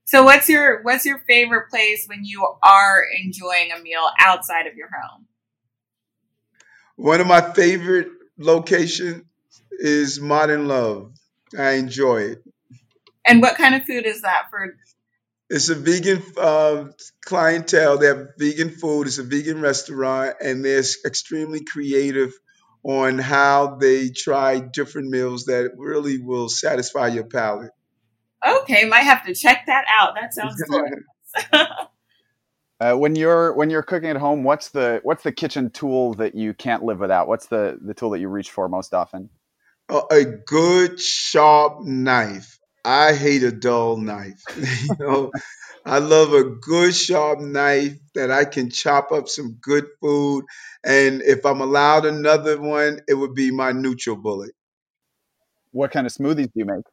So 0.07 0.23
what's 0.23 0.47
your 0.47 0.81
what's 0.83 1.05
your 1.05 1.19
favorite 1.27 1.69
place 1.69 2.05
when 2.07 2.23
you 2.23 2.47
are 2.63 3.03
enjoying 3.21 3.73
a 3.77 3.81
meal 3.83 4.09
outside 4.21 4.65
of 4.65 4.75
your 4.75 4.87
home? 4.87 5.25
One 6.95 7.19
of 7.19 7.27
my 7.27 7.41
favorite 7.41 8.07
locations 8.37 9.25
is 9.71 10.21
Modern 10.21 10.69
Love. 10.69 11.11
I 11.59 11.71
enjoy 11.71 12.21
it. 12.21 12.43
And 13.25 13.41
what 13.41 13.57
kind 13.57 13.75
of 13.75 13.83
food 13.83 14.05
is 14.05 14.21
that 14.21 14.43
for 14.49 14.77
It's 15.49 15.69
a 15.69 15.75
vegan 15.75 16.21
uh, 16.37 16.85
clientele. 17.25 17.97
They 17.97 18.07
have 18.07 18.27
vegan 18.37 18.71
food. 18.71 19.07
It's 19.07 19.17
a 19.17 19.23
vegan 19.23 19.61
restaurant, 19.61 20.35
and 20.41 20.63
they're 20.63 20.83
extremely 21.05 21.63
creative 21.63 22.33
on 22.83 23.17
how 23.17 23.75
they 23.75 24.09
try 24.09 24.59
different 24.59 25.09
meals 25.09 25.45
that 25.45 25.71
really 25.77 26.19
will 26.19 26.49
satisfy 26.49 27.07
your 27.07 27.25
palate. 27.25 27.71
Okay, 28.45 28.85
might 28.85 29.01
have 29.01 29.25
to 29.25 29.33
check 29.33 29.65
that 29.67 29.85
out. 29.97 30.15
That 30.15 30.33
sounds 30.33 30.61
good. 30.61 31.59
uh, 32.79 32.95
when 32.95 33.15
you're 33.15 33.53
when 33.53 33.69
you're 33.69 33.83
cooking 33.83 34.09
at 34.09 34.17
home, 34.17 34.43
what's 34.43 34.69
the 34.69 34.99
what's 35.03 35.23
the 35.23 35.31
kitchen 35.31 35.69
tool 35.69 36.13
that 36.15 36.35
you 36.35 36.53
can't 36.53 36.83
live 36.83 36.99
without? 36.99 37.27
What's 37.27 37.47
the 37.47 37.79
the 37.81 37.93
tool 37.93 38.11
that 38.11 38.19
you 38.19 38.27
reach 38.27 38.51
for 38.51 38.67
most 38.67 38.93
often? 38.93 39.29
Uh, 39.89 40.01
a 40.11 40.25
good 40.25 40.99
sharp 40.99 41.81
knife. 41.83 42.56
I 42.87 43.13
hate 43.13 43.43
a 43.43 43.51
dull 43.51 43.97
knife. 43.97 44.41
you 44.55 44.95
know, 44.97 45.31
I 45.85 45.99
love 45.99 46.31
a 46.31 46.45
good 46.45 46.95
sharp 46.95 47.41
knife 47.41 47.97
that 48.15 48.31
I 48.31 48.45
can 48.45 48.69
chop 48.69 49.11
up 49.11 49.27
some 49.27 49.57
good 49.59 49.87
food. 49.99 50.45
And 50.85 51.21
if 51.21 51.45
I'm 51.45 51.59
allowed 51.59 52.05
another 52.05 52.61
one, 52.61 53.01
it 53.05 53.13
would 53.13 53.35
be 53.35 53.51
my 53.51 53.73
NutriBullet. 53.73 54.51
What 55.71 55.91
kind 55.91 56.07
of 56.07 56.13
smoothies 56.13 56.45
do 56.45 56.51
you 56.55 56.65
make? 56.65 56.85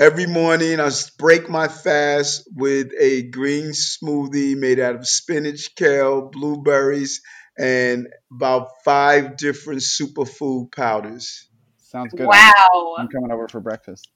Every 0.00 0.26
morning, 0.26 0.80
I 0.80 0.90
break 1.18 1.50
my 1.50 1.68
fast 1.68 2.48
with 2.56 2.90
a 2.98 3.24
green 3.24 3.72
smoothie 3.72 4.56
made 4.56 4.80
out 4.80 4.94
of 4.94 5.06
spinach, 5.06 5.74
kale, 5.74 6.30
blueberries, 6.32 7.20
and 7.58 8.08
about 8.32 8.68
five 8.86 9.36
different 9.36 9.80
superfood 9.80 10.72
powders. 10.72 11.46
Sounds 11.82 12.14
good. 12.14 12.26
Wow. 12.26 12.96
I'm 12.98 13.08
coming 13.08 13.30
over 13.30 13.48
for 13.48 13.60
breakfast. 13.60 14.08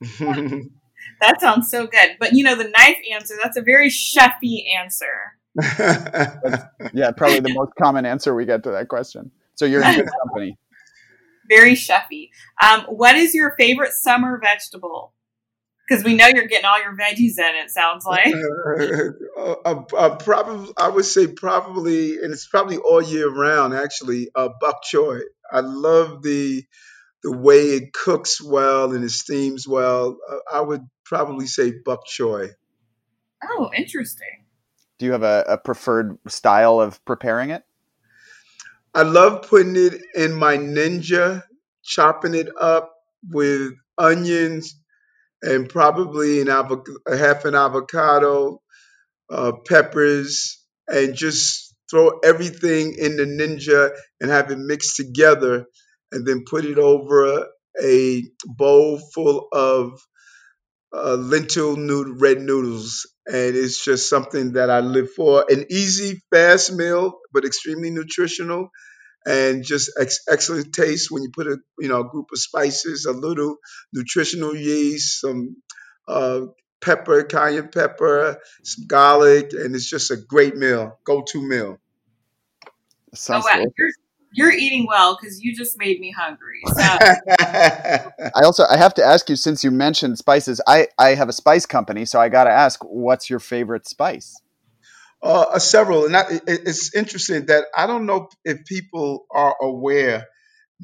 that 1.20 1.40
sounds 1.40 1.70
so 1.70 1.86
good. 1.86 2.16
But 2.18 2.32
you 2.32 2.44
know, 2.44 2.54
the 2.54 2.68
knife 2.68 2.98
answer, 3.12 3.34
that's 3.42 3.56
a 3.56 3.62
very 3.62 3.88
chefy 3.88 4.64
answer. 4.78 5.34
yeah, 6.92 7.10
probably 7.16 7.40
the 7.40 7.54
most 7.54 7.72
common 7.76 8.06
answer 8.06 8.34
we 8.34 8.44
get 8.44 8.62
to 8.64 8.70
that 8.70 8.88
question. 8.88 9.30
So 9.56 9.64
you're 9.66 9.82
in 9.82 9.94
good 9.96 10.08
company. 10.22 10.56
Very 11.48 11.72
chefy. 11.72 12.28
Um, 12.62 12.82
what 12.88 13.16
is 13.16 13.34
your 13.34 13.54
favorite 13.58 13.92
summer 13.92 14.38
vegetable? 14.38 15.14
Because 15.88 16.04
we 16.04 16.14
know 16.14 16.26
you're 16.26 16.46
getting 16.46 16.66
all 16.66 16.80
your 16.80 16.94
veggies 16.94 17.38
in. 17.38 17.56
It 17.56 17.70
sounds 17.70 18.04
like. 18.04 18.32
Uh, 19.38 19.54
uh, 19.64 19.82
uh, 19.96 20.16
probably, 20.16 20.68
I 20.76 20.88
would 20.88 21.04
say 21.04 21.28
probably, 21.28 22.16
and 22.16 22.32
it's 22.32 22.48
probably 22.48 22.76
all 22.76 23.00
year 23.00 23.32
round. 23.32 23.72
Actually, 23.72 24.28
uh, 24.34 24.48
bok 24.60 24.82
choy. 24.82 25.20
I 25.50 25.60
love 25.60 26.22
the 26.22 26.64
the 27.22 27.36
way 27.36 27.70
it 27.70 27.92
cooks 27.92 28.40
well 28.42 28.92
and 28.92 29.04
it 29.04 29.10
steams 29.10 29.66
well, 29.66 30.18
uh, 30.30 30.36
I 30.52 30.60
would 30.60 30.86
probably 31.04 31.46
say 31.46 31.72
bok 31.84 32.06
choy. 32.06 32.50
Oh, 33.42 33.70
interesting. 33.76 34.44
Do 34.98 35.06
you 35.06 35.12
have 35.12 35.22
a, 35.22 35.44
a, 35.48 35.58
preferred 35.58 36.18
style 36.26 36.80
of 36.80 37.04
preparing 37.04 37.50
it? 37.50 37.62
I 38.94 39.02
love 39.02 39.48
putting 39.48 39.76
it 39.76 40.02
in 40.14 40.34
my 40.34 40.56
ninja, 40.56 41.44
chopping 41.84 42.34
it 42.34 42.48
up 42.60 42.94
with 43.28 43.74
onions 43.96 44.76
and 45.42 45.68
probably 45.68 46.40
an 46.40 46.48
avo- 46.48 46.84
a 47.06 47.16
half 47.16 47.44
an 47.44 47.54
avocado, 47.54 48.60
uh, 49.30 49.52
peppers, 49.68 50.64
and 50.88 51.14
just 51.14 51.76
throw 51.88 52.18
everything 52.24 52.94
in 52.98 53.16
the 53.16 53.24
ninja 53.24 53.90
and 54.20 54.30
have 54.30 54.50
it 54.50 54.58
mixed 54.58 54.96
together 54.96 55.66
and 56.12 56.26
then 56.26 56.44
put 56.48 56.64
it 56.64 56.78
over 56.78 57.48
a 57.82 58.22
bowl 58.44 58.98
full 59.14 59.48
of 59.52 60.00
uh, 60.92 61.14
lentil 61.14 61.76
noodle, 61.76 62.14
red 62.18 62.40
noodles. 62.40 63.06
And 63.26 63.54
it's 63.54 63.84
just 63.84 64.08
something 64.08 64.54
that 64.54 64.70
I 64.70 64.80
live 64.80 65.10
for. 65.12 65.44
An 65.48 65.66
easy, 65.70 66.22
fast 66.32 66.72
meal, 66.72 67.18
but 67.32 67.44
extremely 67.44 67.90
nutritional 67.90 68.70
and 69.26 69.64
just 69.64 69.90
ex- 70.00 70.24
excellent 70.28 70.72
taste 70.72 71.10
when 71.10 71.22
you 71.22 71.30
put 71.30 71.46
a 71.46 71.58
you 71.78 71.88
know 71.88 72.00
a 72.00 72.08
group 72.08 72.28
of 72.32 72.38
spices, 72.38 73.04
a 73.04 73.12
little 73.12 73.56
nutritional 73.92 74.56
yeast, 74.56 75.20
some 75.20 75.56
uh, 76.06 76.42
pepper, 76.80 77.24
cayenne 77.24 77.68
pepper, 77.68 78.38
some 78.62 78.86
garlic, 78.86 79.52
and 79.52 79.74
it's 79.74 79.88
just 79.88 80.10
a 80.10 80.16
great 80.16 80.56
meal, 80.56 80.98
go-to 81.04 81.46
meal. 81.46 81.78
Sounds 83.14 83.44
oh, 83.46 83.58
wow. 83.58 83.66
You're, 83.76 83.90
you're 84.32 84.52
eating 84.52 84.86
well 84.86 85.16
because 85.20 85.42
you 85.42 85.54
just 85.54 85.78
made 85.78 86.00
me 86.00 86.10
hungry. 86.10 86.60
So. 86.66 86.82
I 87.40 88.42
also 88.44 88.64
I 88.70 88.76
have 88.76 88.94
to 88.94 89.04
ask 89.04 89.28
you 89.28 89.36
since 89.36 89.64
you 89.64 89.70
mentioned 89.70 90.18
spices. 90.18 90.60
I 90.66 90.88
I 90.98 91.14
have 91.14 91.28
a 91.28 91.32
spice 91.32 91.66
company, 91.66 92.04
so 92.04 92.20
I 92.20 92.28
got 92.28 92.44
to 92.44 92.50
ask, 92.50 92.80
what's 92.84 93.30
your 93.30 93.40
favorite 93.40 93.86
spice? 93.86 94.40
Uh, 95.20 95.46
uh, 95.54 95.58
several, 95.58 96.04
and 96.04 96.14
that, 96.14 96.30
it, 96.30 96.42
it's 96.46 96.94
interesting 96.94 97.46
that 97.46 97.64
I 97.76 97.86
don't 97.86 98.06
know 98.06 98.28
if 98.44 98.64
people 98.64 99.26
are 99.32 99.56
aware 99.60 100.26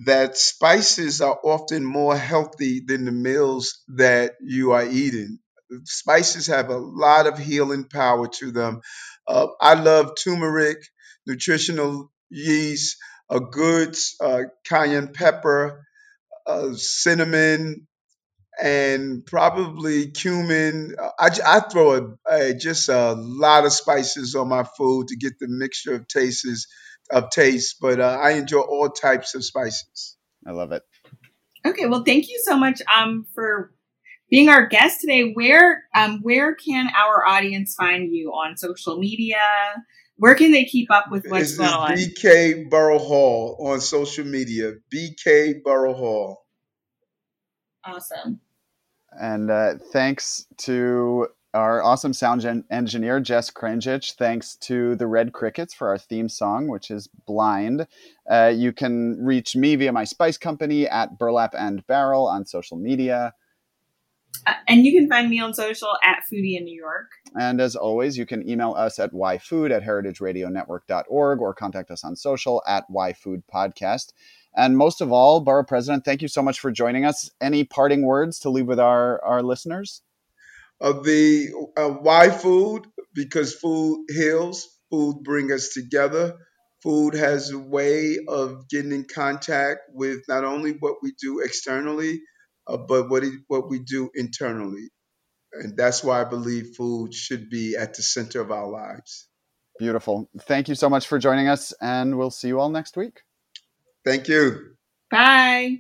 that 0.06 0.36
spices 0.36 1.20
are 1.20 1.38
often 1.44 1.84
more 1.84 2.16
healthy 2.16 2.82
than 2.84 3.04
the 3.04 3.12
meals 3.12 3.84
that 3.88 4.32
you 4.40 4.72
are 4.72 4.84
eating. 4.84 5.38
Spices 5.84 6.48
have 6.48 6.68
a 6.68 6.76
lot 6.76 7.28
of 7.28 7.38
healing 7.38 7.84
power 7.84 8.26
to 8.26 8.50
them. 8.50 8.80
Uh, 9.26 9.46
I 9.60 9.74
love 9.74 10.12
turmeric, 10.22 10.78
nutritional 11.26 12.10
yeast 12.28 12.96
a 13.30 13.40
good 13.40 13.96
uh, 14.20 14.42
cayenne 14.64 15.12
pepper, 15.12 15.86
uh, 16.46 16.74
cinnamon, 16.74 17.86
and 18.62 19.24
probably 19.26 20.10
cumin. 20.10 20.94
I, 21.18 21.30
I 21.44 21.60
throw 21.60 21.94
a, 21.94 22.30
a, 22.30 22.54
just 22.54 22.88
a 22.88 23.12
lot 23.12 23.64
of 23.64 23.72
spices 23.72 24.34
on 24.34 24.48
my 24.48 24.64
food 24.64 25.08
to 25.08 25.16
get 25.16 25.38
the 25.38 25.48
mixture 25.48 25.94
of 25.94 26.06
tastes 26.08 26.66
of 27.10 27.30
taste. 27.30 27.76
But 27.80 28.00
uh, 28.00 28.18
I 28.20 28.32
enjoy 28.32 28.60
all 28.60 28.88
types 28.88 29.34
of 29.34 29.44
spices. 29.44 30.16
I 30.46 30.52
love 30.52 30.72
it. 30.72 30.82
Okay, 31.66 31.86
well, 31.86 32.04
thank 32.04 32.28
you 32.28 32.40
so 32.44 32.56
much 32.56 32.82
um, 32.94 33.26
for 33.34 33.72
being 34.30 34.48
our 34.48 34.66
guest 34.66 35.00
today. 35.00 35.32
Where 35.32 35.84
um, 35.94 36.20
where 36.22 36.54
can 36.54 36.90
our 36.94 37.26
audience 37.26 37.74
find 37.74 38.14
you 38.14 38.30
on 38.30 38.56
social 38.56 38.98
media? 38.98 39.36
Where 40.16 40.34
can 40.34 40.52
they 40.52 40.64
keep 40.64 40.90
up 40.90 41.06
with 41.10 41.26
what's 41.26 41.56
going 41.56 41.70
on? 41.70 41.92
BK 41.92 42.70
Borough 42.70 42.98
Hall 42.98 43.56
on 43.60 43.80
social 43.80 44.24
media. 44.24 44.74
BK 44.92 45.62
Borough 45.62 45.94
Hall. 45.94 46.46
Awesome. 47.84 48.40
And 49.10 49.50
uh, 49.50 49.74
thanks 49.92 50.46
to 50.58 51.28
our 51.52 51.82
awesome 51.82 52.12
sound 52.12 52.40
gen- 52.40 52.64
engineer, 52.70 53.20
Jess 53.20 53.50
Kranjich. 53.50 54.14
Thanks 54.14 54.56
to 54.56 54.96
the 54.96 55.06
Red 55.06 55.32
Crickets 55.32 55.72
for 55.72 55.88
our 55.88 55.98
theme 55.98 56.28
song, 56.28 56.68
which 56.68 56.90
is 56.90 57.08
Blind. 57.26 57.86
Uh, 58.28 58.52
you 58.54 58.72
can 58.72 59.24
reach 59.24 59.54
me 59.54 59.76
via 59.76 59.92
my 59.92 60.04
spice 60.04 60.36
company 60.36 60.88
at 60.88 61.18
Burlap 61.18 61.54
and 61.56 61.86
Barrel 61.86 62.26
on 62.26 62.44
social 62.44 62.76
media. 62.76 63.34
Uh, 64.46 64.54
and 64.68 64.84
you 64.84 64.92
can 64.92 65.08
find 65.08 65.30
me 65.30 65.40
on 65.40 65.54
social 65.54 65.96
at 66.04 66.22
Foodie 66.30 66.56
in 66.56 66.64
New 66.64 66.76
York. 66.76 67.10
And 67.38 67.60
as 67.60 67.76
always, 67.76 68.18
you 68.18 68.26
can 68.26 68.48
email 68.48 68.74
us 68.74 68.98
at 68.98 69.12
yfood 69.12 69.70
at 69.70 69.82
heritageradionetwork.org 69.82 71.40
or 71.40 71.54
contact 71.54 71.90
us 71.90 72.04
on 72.04 72.16
social 72.16 72.62
at 72.66 72.84
yfoodpodcast. 72.90 74.12
And 74.56 74.76
most 74.76 75.00
of 75.00 75.12
all, 75.12 75.40
Borough 75.40 75.64
President, 75.64 76.04
thank 76.04 76.22
you 76.22 76.28
so 76.28 76.42
much 76.42 76.60
for 76.60 76.70
joining 76.70 77.04
us. 77.04 77.30
Any 77.40 77.64
parting 77.64 78.04
words 78.04 78.38
to 78.40 78.50
leave 78.50 78.66
with 78.66 78.78
our, 78.78 79.22
our 79.24 79.42
listeners? 79.42 80.02
Of 80.80 81.04
the 81.04 81.48
uh, 81.76 81.88
why 81.88 82.30
food? 82.30 82.86
Because 83.14 83.54
food 83.54 84.06
heals, 84.08 84.68
food 84.90 85.22
brings 85.22 85.52
us 85.52 85.68
together. 85.72 86.36
Food 86.82 87.14
has 87.14 87.50
a 87.50 87.58
way 87.58 88.18
of 88.28 88.68
getting 88.68 88.92
in 88.92 89.06
contact 89.12 89.80
with 89.92 90.20
not 90.28 90.44
only 90.44 90.72
what 90.72 90.96
we 91.02 91.14
do 91.18 91.40
externally, 91.40 92.20
uh, 92.66 92.76
but 92.76 93.08
what, 93.08 93.24
it, 93.24 93.32
what 93.48 93.68
we 93.68 93.78
do 93.78 94.10
internally. 94.14 94.88
And 95.52 95.76
that's 95.76 96.02
why 96.02 96.20
I 96.20 96.24
believe 96.24 96.74
food 96.76 97.14
should 97.14 97.48
be 97.48 97.76
at 97.76 97.94
the 97.94 98.02
center 98.02 98.40
of 98.40 98.50
our 98.50 98.68
lives. 98.68 99.28
Beautiful. 99.78 100.28
Thank 100.42 100.68
you 100.68 100.74
so 100.74 100.88
much 100.88 101.06
for 101.06 101.18
joining 101.18 101.48
us, 101.48 101.72
and 101.80 102.16
we'll 102.16 102.30
see 102.30 102.48
you 102.48 102.60
all 102.60 102.68
next 102.68 102.96
week. 102.96 103.20
Thank 104.04 104.28
you. 104.28 104.76
Bye. 105.10 105.78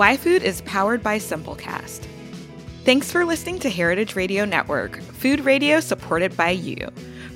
Why 0.00 0.16
Food 0.16 0.42
is 0.42 0.62
powered 0.62 1.02
by 1.02 1.18
Simplecast. 1.18 2.06
Thanks 2.84 3.12
for 3.12 3.26
listening 3.26 3.58
to 3.58 3.68
Heritage 3.68 4.16
Radio 4.16 4.46
Network, 4.46 4.98
food 5.02 5.40
radio 5.40 5.78
supported 5.78 6.34
by 6.38 6.50
you. 6.50 6.90